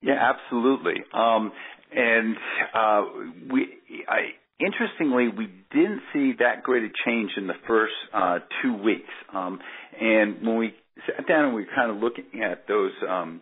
Yeah, 0.02 0.34
absolutely. 0.34 0.96
Um, 1.14 1.52
and 1.96 2.36
uh, 2.74 3.04
we, 3.52 3.68
I, 4.08 4.34
interestingly, 4.60 5.28
we 5.30 5.48
didn't 5.72 6.02
see 6.14 6.34
that 6.40 6.64
great 6.64 6.84
a 6.84 6.90
change 7.06 7.32
in 7.38 7.48
the 7.48 7.54
first 7.68 7.94
uh, 8.14 8.40
two 8.62 8.76
weeks. 8.82 9.10
Um, 9.34 9.60
and 10.00 10.46
when 10.46 10.58
we 10.58 10.74
sat 11.08 11.28
down 11.28 11.46
and 11.46 11.56
we 11.56 11.62
were 11.62 11.72
kind 11.76 11.92
of 11.92 11.98
looking 11.98 12.42
at 12.44 12.68
those 12.68 12.92
um, 13.08 13.42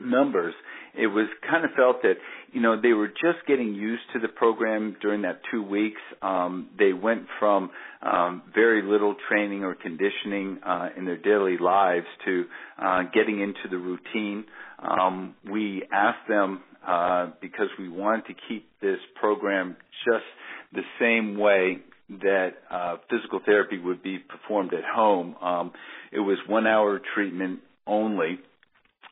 numbers, 0.00 0.54
it 0.94 1.08
was 1.08 1.26
kind 1.48 1.64
of 1.64 1.70
felt 1.76 2.02
that 2.02 2.14
you 2.52 2.60
know 2.60 2.80
they 2.80 2.92
were 2.92 3.08
just 3.08 3.46
getting 3.46 3.74
used 3.74 4.02
to 4.14 4.18
the 4.18 4.28
program 4.28 4.96
during 5.02 5.22
that 5.22 5.40
two 5.50 5.62
weeks. 5.62 6.00
Um, 6.22 6.70
they 6.78 6.92
went 6.92 7.26
from 7.38 7.70
um, 8.02 8.42
very 8.54 8.82
little 8.82 9.14
training 9.28 9.62
or 9.62 9.74
conditioning 9.74 10.58
uh, 10.64 10.88
in 10.96 11.04
their 11.04 11.18
daily 11.18 11.58
lives 11.58 12.06
to 12.24 12.44
uh, 12.82 13.02
getting 13.12 13.40
into 13.40 13.68
the 13.70 13.76
routine. 13.76 14.44
Um, 14.78 15.34
we 15.50 15.82
asked 15.92 16.28
them 16.28 16.62
uh, 16.86 17.30
because 17.40 17.68
we 17.78 17.88
wanted 17.88 18.26
to 18.26 18.34
keep 18.48 18.68
this 18.80 18.98
program 19.20 19.76
just 20.04 20.24
the 20.72 20.82
same 21.00 21.38
way 21.38 21.78
that 22.08 22.50
uh, 22.70 22.96
physical 23.10 23.40
therapy 23.44 23.78
would 23.78 24.02
be 24.02 24.18
performed 24.18 24.72
at 24.72 24.84
home. 24.84 25.34
Um, 25.42 25.72
it 26.12 26.20
was 26.20 26.38
one 26.46 26.66
hour 26.66 27.00
treatment 27.14 27.60
only 27.86 28.38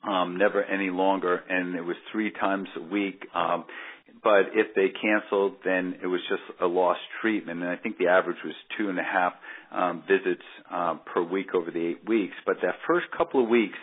um, 0.06 0.36
never 0.38 0.62
any 0.62 0.90
longer, 0.90 1.42
and 1.48 1.74
it 1.74 1.82
was 1.82 1.96
three 2.12 2.30
times 2.30 2.68
a 2.76 2.82
week. 2.82 3.24
Um, 3.34 3.64
but 4.22 4.52
if 4.54 4.74
they 4.74 4.88
canceled, 4.88 5.56
then 5.64 5.96
it 6.02 6.06
was 6.06 6.20
just 6.28 6.42
a 6.60 6.66
lost 6.66 7.00
treatment, 7.20 7.60
and 7.60 7.68
I 7.68 7.76
think 7.76 7.98
the 7.98 8.08
average 8.08 8.38
was 8.44 8.54
two 8.78 8.88
and 8.88 8.98
a 8.98 9.02
half 9.02 9.34
um, 9.70 10.02
visits 10.08 10.42
um, 10.70 11.00
per 11.12 11.22
week 11.22 11.54
over 11.54 11.70
the 11.70 11.86
eight 11.86 12.08
weeks. 12.08 12.34
But 12.46 12.56
that 12.62 12.76
first 12.86 13.06
couple 13.16 13.42
of 13.42 13.48
weeks, 13.48 13.76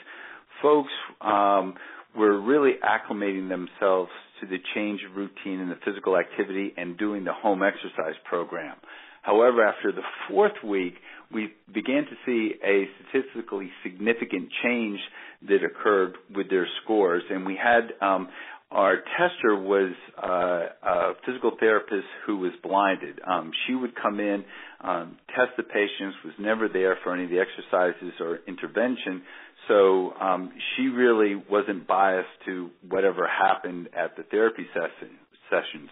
folks 0.62 0.91
um, 1.21 1.76
were 2.17 2.39
really 2.41 2.74
acclimating 2.84 3.50
themselves 3.50 4.12
to 4.41 4.47
the 4.47 4.58
change 4.74 5.02
of 5.10 5.15
routine 5.15 5.60
and 5.60 5.69
the 5.69 5.78
physical 5.86 6.17
activity 6.17 6.74
and 6.76 6.97
doing 6.97 7.24
the 7.24 7.34
home 7.34 7.62
exercise 7.62 8.15
program. 8.28 8.76
However, 9.21 9.65
after 9.65 9.91
the 9.91 10.01
fourth 10.29 10.63
week, 10.63 10.95
we 11.31 11.53
began 11.73 12.05
to 12.05 12.15
see 12.25 12.55
a 12.63 12.88
statistically 13.10 13.71
significant 13.84 14.49
change 14.63 14.99
that 15.47 15.63
occurred 15.63 16.15
with 16.36 16.49
their 16.49 16.67
scores, 16.84 17.23
and 17.29 17.45
we 17.45 17.55
had 17.55 17.93
um, 18.01 18.27
our 18.71 18.97
tester 19.17 19.55
was 19.55 19.91
uh, 20.17 20.88
a 20.88 21.13
physical 21.25 21.51
therapist 21.60 22.07
who 22.25 22.38
was 22.38 22.53
blinded. 22.63 23.19
Um, 23.27 23.51
she 23.67 23.75
would 23.75 23.93
come 24.01 24.19
in, 24.21 24.45
um, 24.79 25.17
test 25.36 25.51
the 25.57 25.63
patients, 25.63 26.15
was 26.23 26.34
never 26.39 26.69
there 26.69 26.97
for 27.03 27.13
any 27.13 27.25
of 27.25 27.29
the 27.29 27.39
exercises 27.39 28.13
or 28.21 28.39
intervention. 28.47 29.23
So 29.67 30.13
um, 30.19 30.53
she 30.75 30.84
really 30.84 31.36
wasn't 31.36 31.86
biased 31.86 32.29
to 32.45 32.69
whatever 32.89 33.27
happened 33.27 33.89
at 33.97 34.15
the 34.15 34.23
therapy 34.23 34.65
session, 34.73 35.17
sessions. 35.49 35.89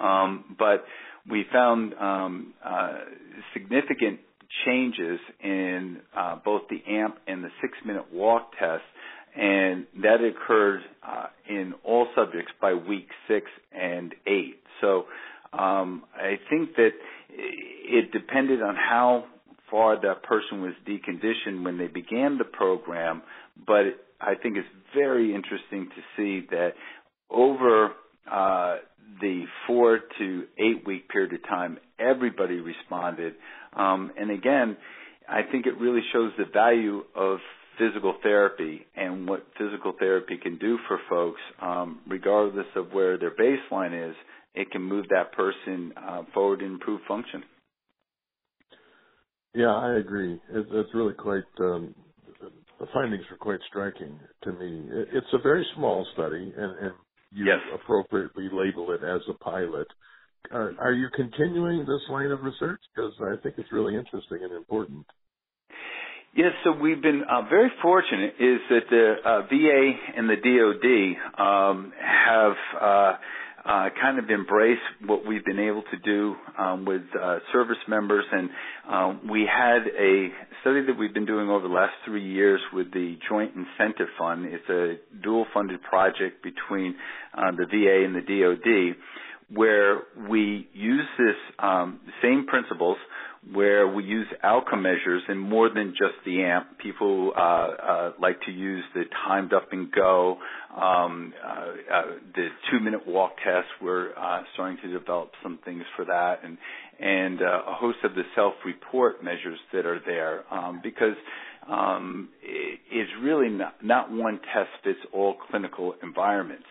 Um, 0.00 0.56
but 0.58 0.84
we 1.30 1.44
found 1.52 1.94
um, 1.94 2.54
uh, 2.64 2.92
significant 3.52 4.20
changes 4.66 5.18
in 5.42 5.98
uh, 6.16 6.36
both 6.44 6.62
the 6.68 6.82
AMP 6.90 7.16
and 7.26 7.42
the 7.42 7.48
six 7.60 7.72
minute 7.84 8.12
walk 8.12 8.52
test, 8.58 8.82
and 9.36 9.86
that 10.02 10.18
occurred 10.22 10.80
uh, 11.06 11.26
in 11.48 11.74
all 11.82 12.06
subjects 12.14 12.52
by 12.60 12.74
week 12.74 13.08
six 13.26 13.46
and 13.72 14.14
eight. 14.26 14.60
So 14.80 15.06
um, 15.52 16.04
I 16.14 16.38
think 16.50 16.76
that 16.76 16.90
it 17.30 18.12
depended 18.12 18.62
on 18.62 18.76
how 18.76 19.24
far 19.70 20.00
that 20.00 20.22
person 20.22 20.60
was 20.62 20.72
deconditioned 20.86 21.64
when 21.64 21.78
they 21.78 21.86
began 21.88 22.38
the 22.38 22.44
program, 22.44 23.22
but 23.66 23.84
I 24.20 24.34
think 24.40 24.56
it's 24.56 24.68
very 24.94 25.34
interesting 25.34 25.88
to 25.88 26.02
see 26.16 26.46
that 26.50 26.74
over 27.30 27.92
uh, 28.30 28.76
the 29.20 29.44
four 29.66 30.00
to 30.18 30.44
eight 30.58 30.86
week 30.86 31.08
period 31.08 31.32
of 31.32 31.42
time, 31.48 31.78
everybody 31.98 32.56
responded. 32.56 33.34
Um, 33.74 34.12
and 34.16 34.30
again, 34.30 34.76
I 35.28 35.42
think 35.50 35.66
it 35.66 35.78
really 35.78 36.02
shows 36.12 36.32
the 36.38 36.44
value 36.52 37.02
of 37.14 37.38
physical 37.78 38.14
therapy 38.22 38.86
and 38.94 39.28
what 39.28 39.46
physical 39.58 39.94
therapy 39.98 40.38
can 40.40 40.58
do 40.58 40.78
for 40.86 40.98
folks, 41.08 41.40
um, 41.60 42.00
regardless 42.08 42.66
of 42.76 42.92
where 42.92 43.18
their 43.18 43.32
baseline 43.34 44.10
is. 44.10 44.14
It 44.54 44.70
can 44.70 44.82
move 44.82 45.06
that 45.08 45.32
person 45.32 45.92
uh, 45.96 46.22
forward 46.32 46.60
and 46.60 46.74
improve 46.74 47.00
function. 47.08 47.42
Yeah, 49.54 49.74
I 49.74 49.98
agree. 49.98 50.34
It, 50.34 50.66
it's 50.70 50.94
really 50.94 51.14
quite. 51.14 51.44
Um, 51.60 51.94
the 52.80 52.86
findings 52.92 53.24
are 53.30 53.36
quite 53.36 53.60
striking 53.68 54.18
to 54.42 54.52
me. 54.52 54.84
It, 54.90 55.08
it's 55.12 55.26
a 55.32 55.38
very 55.38 55.66
small 55.76 56.06
study, 56.12 56.52
and, 56.56 56.78
and 56.78 56.92
you 57.34 57.46
yes. 57.46 57.58
appropriately 57.74 58.48
label 58.52 58.92
it 58.92 59.02
as 59.02 59.20
a 59.28 59.34
pilot. 59.34 59.88
Are, 60.50 60.72
are 60.78 60.92
you 60.92 61.08
continuing 61.14 61.80
this 61.80 62.02
line 62.08 62.30
of 62.30 62.42
research? 62.42 62.80
Because 62.94 63.12
I 63.20 63.36
think 63.42 63.56
it's 63.58 63.72
really 63.72 63.96
interesting 63.96 64.38
and 64.42 64.52
important. 64.52 65.06
Yes, 66.36 66.52
so 66.64 66.72
we've 66.72 67.00
been 67.00 67.22
uh, 67.30 67.42
very 67.48 67.70
fortunate 67.80 68.34
is 68.40 68.58
that 68.68 68.80
the 68.90 69.14
uh, 69.24 69.42
VA 69.42 69.92
and 70.16 70.28
the 70.28 70.36
DoD 70.36 71.46
um, 71.46 71.92
have 72.00 72.56
uh, 72.80 73.12
uh, 73.66 73.88
kind 74.00 74.18
of 74.18 74.28
embrace 74.28 74.78
what 75.06 75.26
we've 75.26 75.44
been 75.44 75.58
able 75.58 75.82
to 75.82 75.96
do 76.04 76.34
um, 76.58 76.84
with 76.84 77.02
uh, 77.20 77.38
service 77.52 77.78
members. 77.88 78.24
And 78.30 78.50
um, 78.88 79.28
we 79.30 79.48
had 79.50 79.86
a 79.98 80.28
study 80.60 80.84
that 80.86 80.96
we've 80.98 81.14
been 81.14 81.26
doing 81.26 81.48
over 81.48 81.66
the 81.66 81.72
last 81.74 81.94
three 82.04 82.24
years 82.30 82.60
with 82.72 82.92
the 82.92 83.16
Joint 83.28 83.52
Incentive 83.54 84.08
Fund. 84.18 84.46
It's 84.46 84.68
a 84.68 84.96
dual 85.22 85.46
funded 85.54 85.82
project 85.82 86.42
between 86.42 86.94
uh, 87.36 87.52
the 87.52 87.66
VA 87.66 88.04
and 88.04 88.14
the 88.14 88.20
DoD 88.20 88.96
where 89.54 90.00
we 90.28 90.68
use 90.72 91.06
this 91.18 91.36
um, 91.58 92.00
same 92.22 92.46
principles 92.46 92.96
where 93.52 93.86
we 93.86 94.04
use 94.04 94.26
outcome 94.42 94.82
measures 94.82 95.22
and 95.28 95.38
more 95.38 95.68
than 95.68 95.90
just 95.90 96.14
the 96.24 96.42
AMP. 96.42 96.78
People 96.78 97.32
uh, 97.36 97.40
uh, 97.40 98.12
like 98.20 98.40
to 98.42 98.50
use 98.50 98.84
the 98.94 99.04
timed 99.26 99.52
up 99.52 99.72
and 99.72 99.92
go, 99.92 100.38
um, 100.74 101.32
uh, 101.44 101.48
uh 101.48 102.02
the 102.34 102.48
two 102.70 102.80
minute 102.80 103.06
walk 103.06 103.32
test. 103.44 103.66
We're 103.82 104.16
uh, 104.16 104.42
starting 104.54 104.78
to 104.82 104.98
develop 104.98 105.32
some 105.42 105.58
things 105.64 105.82
for 105.96 106.04
that, 106.06 106.40
and 106.42 106.56
and 106.98 107.42
uh, 107.42 107.62
a 107.68 107.74
host 107.74 107.98
of 108.04 108.14
the 108.14 108.22
self 108.34 108.54
report 108.64 109.22
measures 109.22 109.58
that 109.72 109.84
are 109.84 110.00
there 110.04 110.44
um, 110.50 110.80
because 110.82 111.16
um, 111.68 112.28
it, 112.42 112.80
it's 112.90 113.10
really 113.22 113.48
not, 113.48 113.84
not 113.84 114.10
one 114.10 114.40
test 114.54 114.70
fits 114.82 114.98
all 115.12 115.34
clinical 115.50 115.94
environments 116.02 116.66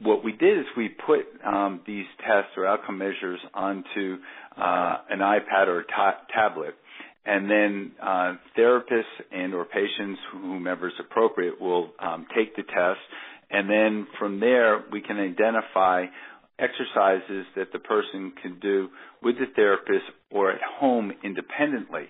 what 0.00 0.24
we 0.24 0.32
did 0.32 0.58
is 0.58 0.64
we 0.76 0.88
put 0.88 1.20
um, 1.44 1.80
these 1.86 2.06
tests 2.20 2.52
or 2.56 2.66
outcome 2.66 2.98
measures 2.98 3.40
onto 3.54 4.18
uh, 4.56 4.96
an 5.10 5.18
iPad 5.18 5.68
or 5.68 5.84
ta- 5.84 6.20
tablet, 6.34 6.74
and 7.24 7.50
then 7.50 7.92
uh, 8.02 8.34
therapists 8.58 9.02
and 9.30 9.54
or 9.54 9.64
patients, 9.64 10.18
whomever 10.32 10.88
is 10.88 10.94
appropriate, 10.98 11.60
will 11.60 11.90
um, 12.00 12.26
take 12.36 12.56
the 12.56 12.62
test, 12.62 13.00
and 13.50 13.68
then 13.68 14.06
from 14.18 14.40
there 14.40 14.84
we 14.90 15.00
can 15.00 15.18
identify 15.18 16.06
exercises 16.58 17.46
that 17.56 17.72
the 17.72 17.78
person 17.78 18.32
can 18.42 18.58
do 18.60 18.88
with 19.22 19.36
the 19.38 19.46
therapist 19.56 20.04
or 20.30 20.52
at 20.52 20.60
home 20.78 21.12
independently. 21.24 22.04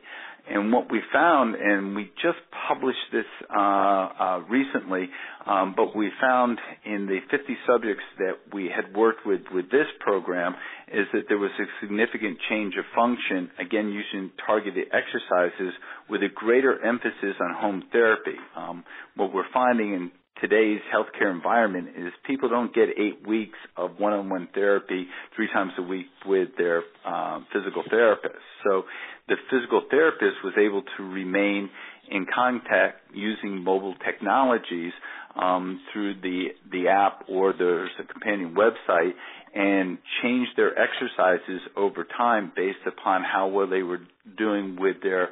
And 0.51 0.73
what 0.73 0.91
we 0.91 1.01
found, 1.13 1.55
and 1.55 1.95
we 1.95 2.11
just 2.17 2.39
published 2.69 2.99
this 3.13 3.25
uh, 3.49 3.61
uh, 3.61 4.41
recently, 4.51 5.09
um, 5.47 5.75
but 5.77 5.95
we 5.95 6.11
found 6.21 6.59
in 6.85 7.07
the 7.07 7.19
50 7.31 7.57
subjects 7.67 8.03
that 8.19 8.53
we 8.53 8.69
had 8.75 8.95
worked 8.95 9.25
with 9.25 9.43
with 9.55 9.71
this 9.71 9.87
program 10.01 10.55
is 10.93 11.07
that 11.13 11.23
there 11.29 11.39
was 11.39 11.53
a 11.61 11.65
significant 11.81 12.39
change 12.51 12.75
of 12.77 12.85
function, 12.95 13.51
again 13.59 13.89
using 13.89 14.31
targeted 14.45 14.89
exercises 14.93 15.73
with 16.11 16.23
a 16.23 16.29
greater 16.35 16.85
emphasis 16.85 17.37
on 17.41 17.55
home 17.55 17.85
therapy. 17.93 18.37
Um, 18.57 18.85
what 19.17 19.33
we're 19.33 19.51
finding 19.55 19.95
in 19.95 20.11
today's 20.43 20.81
healthcare 20.93 21.31
environment 21.31 21.89
is 21.97 22.13
people 22.27 22.49
don't 22.49 22.75
get 22.75 22.89
eight 22.99 23.27
weeks 23.27 23.59
of 23.77 23.93
one-on-one 23.99 24.49
therapy 24.53 25.07
three 25.37 25.49
times 25.53 25.73
a 25.79 25.83
week 25.83 26.07
with 26.27 26.49
their 26.59 26.83
um, 27.07 27.47
physical 27.53 27.85
therapist. 27.89 28.35
So 28.65 28.83
the 29.29 29.37
physical 29.51 29.83
therapist 29.89 30.43
was 30.45 30.55
able 30.59 30.83
to 30.97 31.03
remain 31.05 31.71
in 32.11 32.27
contact 32.35 33.01
using 33.15 33.63
mobile 33.63 33.95
technologies 34.05 34.93
um, 35.37 35.81
through 35.93 36.21
the 36.21 36.49
the 36.71 36.89
app 36.89 37.25
or 37.29 37.55
there's 37.57 37.91
a 37.99 38.05
companion 38.05 38.55
website 38.55 39.13
and 39.55 39.99
change 40.23 40.49
their 40.57 40.73
exercises 40.79 41.61
over 41.77 42.05
time 42.05 42.53
based 42.55 42.85
upon 42.87 43.23
how 43.23 43.49
well 43.49 43.67
they 43.67 43.83
were 43.83 44.01
doing 44.37 44.77
with 44.79 44.97
their 45.03 45.31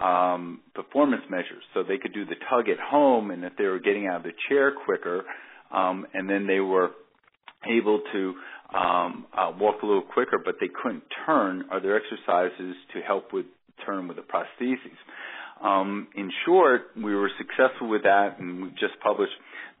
um, 0.00 0.60
performance 0.74 1.22
measures. 1.30 1.62
So 1.74 1.82
they 1.82 1.98
could 1.98 2.12
do 2.12 2.24
the 2.24 2.36
tug 2.48 2.68
at 2.68 2.78
home, 2.78 3.30
and 3.30 3.44
if 3.44 3.52
they 3.58 3.64
were 3.64 3.78
getting 3.78 4.06
out 4.06 4.18
of 4.18 4.22
the 4.22 4.32
chair 4.48 4.72
quicker, 4.84 5.24
um, 5.72 6.06
and 6.14 6.28
then 6.28 6.46
they 6.46 6.60
were 6.60 6.90
able 7.66 8.00
to 8.12 8.34
um, 8.74 9.26
uh, 9.36 9.52
walk 9.58 9.82
a 9.82 9.86
little 9.86 10.02
quicker, 10.02 10.40
but 10.42 10.56
they 10.60 10.68
couldn't 10.82 11.02
turn, 11.26 11.64
are 11.70 11.80
there 11.80 11.96
exercises 11.96 12.76
to 12.94 13.00
help 13.06 13.32
with 13.32 13.46
turn 13.84 14.08
with 14.08 14.16
the 14.16 14.22
prostheses? 14.22 14.96
Um, 15.62 16.08
in 16.16 16.30
short, 16.46 16.82
we 16.96 17.14
were 17.14 17.30
successful 17.36 17.88
with 17.88 18.02
that, 18.04 18.36
and 18.38 18.62
we've 18.62 18.76
just 18.76 18.98
published 19.02 19.32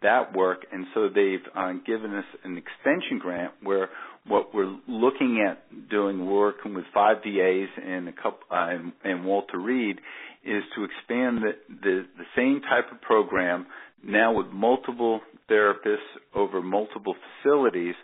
that 0.02 0.34
work. 0.36 0.66
And 0.72 0.86
so 0.94 1.08
they've 1.08 1.40
uh, 1.56 1.72
given 1.86 2.14
us 2.14 2.24
an 2.44 2.58
extension 2.58 3.18
grant 3.18 3.52
where 3.62 3.88
what 4.26 4.54
we're 4.54 4.76
looking 4.86 5.44
at 5.48 5.88
doing, 5.88 6.26
working 6.26 6.74
with 6.74 6.84
five 6.92 7.18
VAs 7.18 7.68
and 7.84 8.08
a 8.08 8.12
couple 8.12 8.40
uh, 8.50 8.68
and, 8.68 8.92
and, 9.04 9.24
Walter 9.24 9.58
Reed, 9.58 9.98
is 10.44 10.62
to 10.76 10.84
expand 10.84 11.38
the, 11.38 11.52
the, 11.68 12.06
the 12.16 12.24
same 12.36 12.60
type 12.62 12.92
of 12.92 13.00
program 13.00 13.66
now 14.04 14.32
with 14.34 14.46
multiple 14.48 15.20
therapists 15.50 15.98
over 16.34 16.62
multiple 16.62 17.14
facilities 17.42 17.94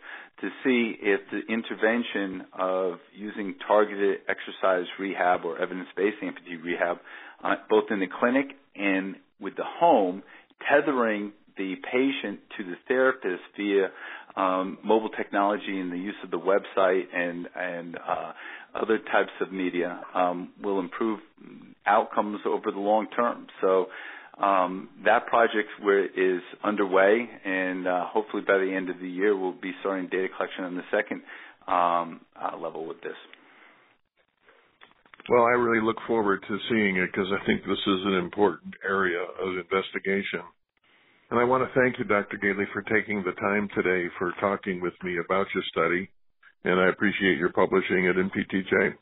to 0.40 0.48
see 0.64 0.96
if 1.00 1.20
the 1.30 1.40
intervention 1.52 2.46
of 2.52 2.98
using 3.14 3.54
targeted 3.66 4.18
exercise 4.28 4.84
rehab 4.98 5.44
or 5.44 5.58
evidence-based 5.58 6.16
amputee 6.22 6.62
rehab, 6.62 6.98
uh, 7.42 7.54
both 7.70 7.84
in 7.90 8.00
the 8.00 8.06
clinic 8.20 8.46
and 8.74 9.16
with 9.40 9.56
the 9.56 9.64
home, 9.64 10.22
tethering 10.70 11.32
the 11.56 11.74
patient 11.90 12.40
to 12.56 12.64
the 12.64 12.76
therapist 12.88 13.42
via 13.56 13.88
um, 14.36 14.78
mobile 14.84 15.08
technology 15.10 15.80
and 15.80 15.90
the 15.90 15.96
use 15.98 16.16
of 16.22 16.30
the 16.30 16.38
website 16.38 17.04
and 17.14 17.48
and 17.54 17.96
uh, 17.96 18.32
other 18.74 18.98
types 18.98 19.32
of 19.40 19.52
media 19.52 20.00
um, 20.14 20.52
will 20.62 20.78
improve 20.80 21.20
outcomes 21.86 22.40
over 22.46 22.70
the 22.70 22.78
long 22.78 23.06
term. 23.16 23.46
So 23.60 23.86
um, 24.42 24.90
that 25.04 25.26
project 25.26 25.68
is 26.16 26.42
underway, 26.62 27.28
and 27.44 27.88
uh, 27.88 28.04
hopefully 28.06 28.42
by 28.46 28.58
the 28.58 28.72
end 28.74 28.90
of 28.90 28.98
the 29.00 29.08
year, 29.08 29.36
we'll 29.36 29.52
be 29.52 29.72
starting 29.80 30.08
data 30.08 30.28
collection 30.36 30.64
on 30.64 30.74
the 30.74 30.82
second 30.90 31.22
um, 31.66 32.20
uh, 32.36 32.56
level 32.58 32.86
with 32.86 33.00
this. 33.00 33.16
Well, 35.28 35.42
I 35.42 35.58
really 35.58 35.84
look 35.84 35.96
forward 36.06 36.44
to 36.46 36.58
seeing 36.68 36.96
it 36.98 37.10
because 37.10 37.28
I 37.32 37.44
think 37.46 37.62
this 37.62 37.80
is 37.86 38.00
an 38.04 38.14
important 38.14 38.74
area 38.86 39.22
of 39.22 39.56
investigation. 39.56 40.42
And 41.30 41.40
I 41.40 41.44
want 41.44 41.64
to 41.64 41.80
thank 41.80 41.98
you, 41.98 42.04
Dr. 42.04 42.36
Gailey, 42.36 42.66
for 42.72 42.82
taking 42.82 43.24
the 43.24 43.32
time 43.32 43.68
today 43.74 44.08
for 44.18 44.32
talking 44.40 44.80
with 44.80 44.94
me 45.02 45.16
about 45.18 45.46
your 45.54 45.64
study. 45.72 46.08
And 46.64 46.80
I 46.80 46.88
appreciate 46.88 47.38
your 47.38 47.50
publishing 47.50 48.04
it 48.04 48.16
in 48.16 48.30
PTJ. 48.30 48.94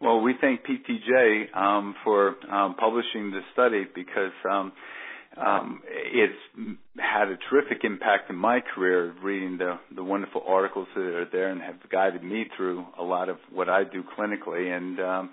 Well, 0.00 0.20
we 0.20 0.34
thank 0.40 0.60
PTJ 0.64 1.54
um, 1.56 1.94
for 2.02 2.36
um, 2.50 2.76
publishing 2.76 3.30
the 3.30 3.40
study 3.52 3.84
because 3.94 4.32
um, 4.50 4.72
um, 5.36 5.82
it's 5.86 6.78
had 6.98 7.28
a 7.28 7.36
terrific 7.50 7.84
impact 7.84 8.30
in 8.30 8.36
my 8.36 8.60
career 8.74 9.12
reading 9.22 9.58
the, 9.58 9.78
the 9.94 10.04
wonderful 10.04 10.42
articles 10.46 10.88
that 10.94 11.02
are 11.02 11.28
there 11.30 11.50
and 11.50 11.60
have 11.60 11.76
guided 11.90 12.22
me 12.22 12.46
through 12.56 12.86
a 12.98 13.02
lot 13.02 13.28
of 13.28 13.36
what 13.52 13.68
I 13.68 13.84
do 13.84 14.02
clinically. 14.18 14.74
And 14.74 15.00
um, 15.00 15.30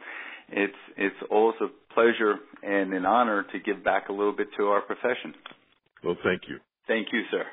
it's 0.50 0.74
it's 0.98 1.16
always 1.32 1.56
a 1.62 1.94
pleasure 1.94 2.36
and 2.64 2.94
an 2.94 3.06
honor 3.06 3.46
to 3.54 3.60
give 3.60 3.84
back 3.84 4.10
a 4.10 4.14
little 4.14 4.36
bit 4.36 4.48
to 4.58 4.66
our 4.66 4.82
profession. 4.82 5.34
Well, 6.06 6.18
thank 6.24 6.44
you. 6.50 6.60
Thank 6.88 7.10
you, 7.14 7.24
sir. 7.32 7.46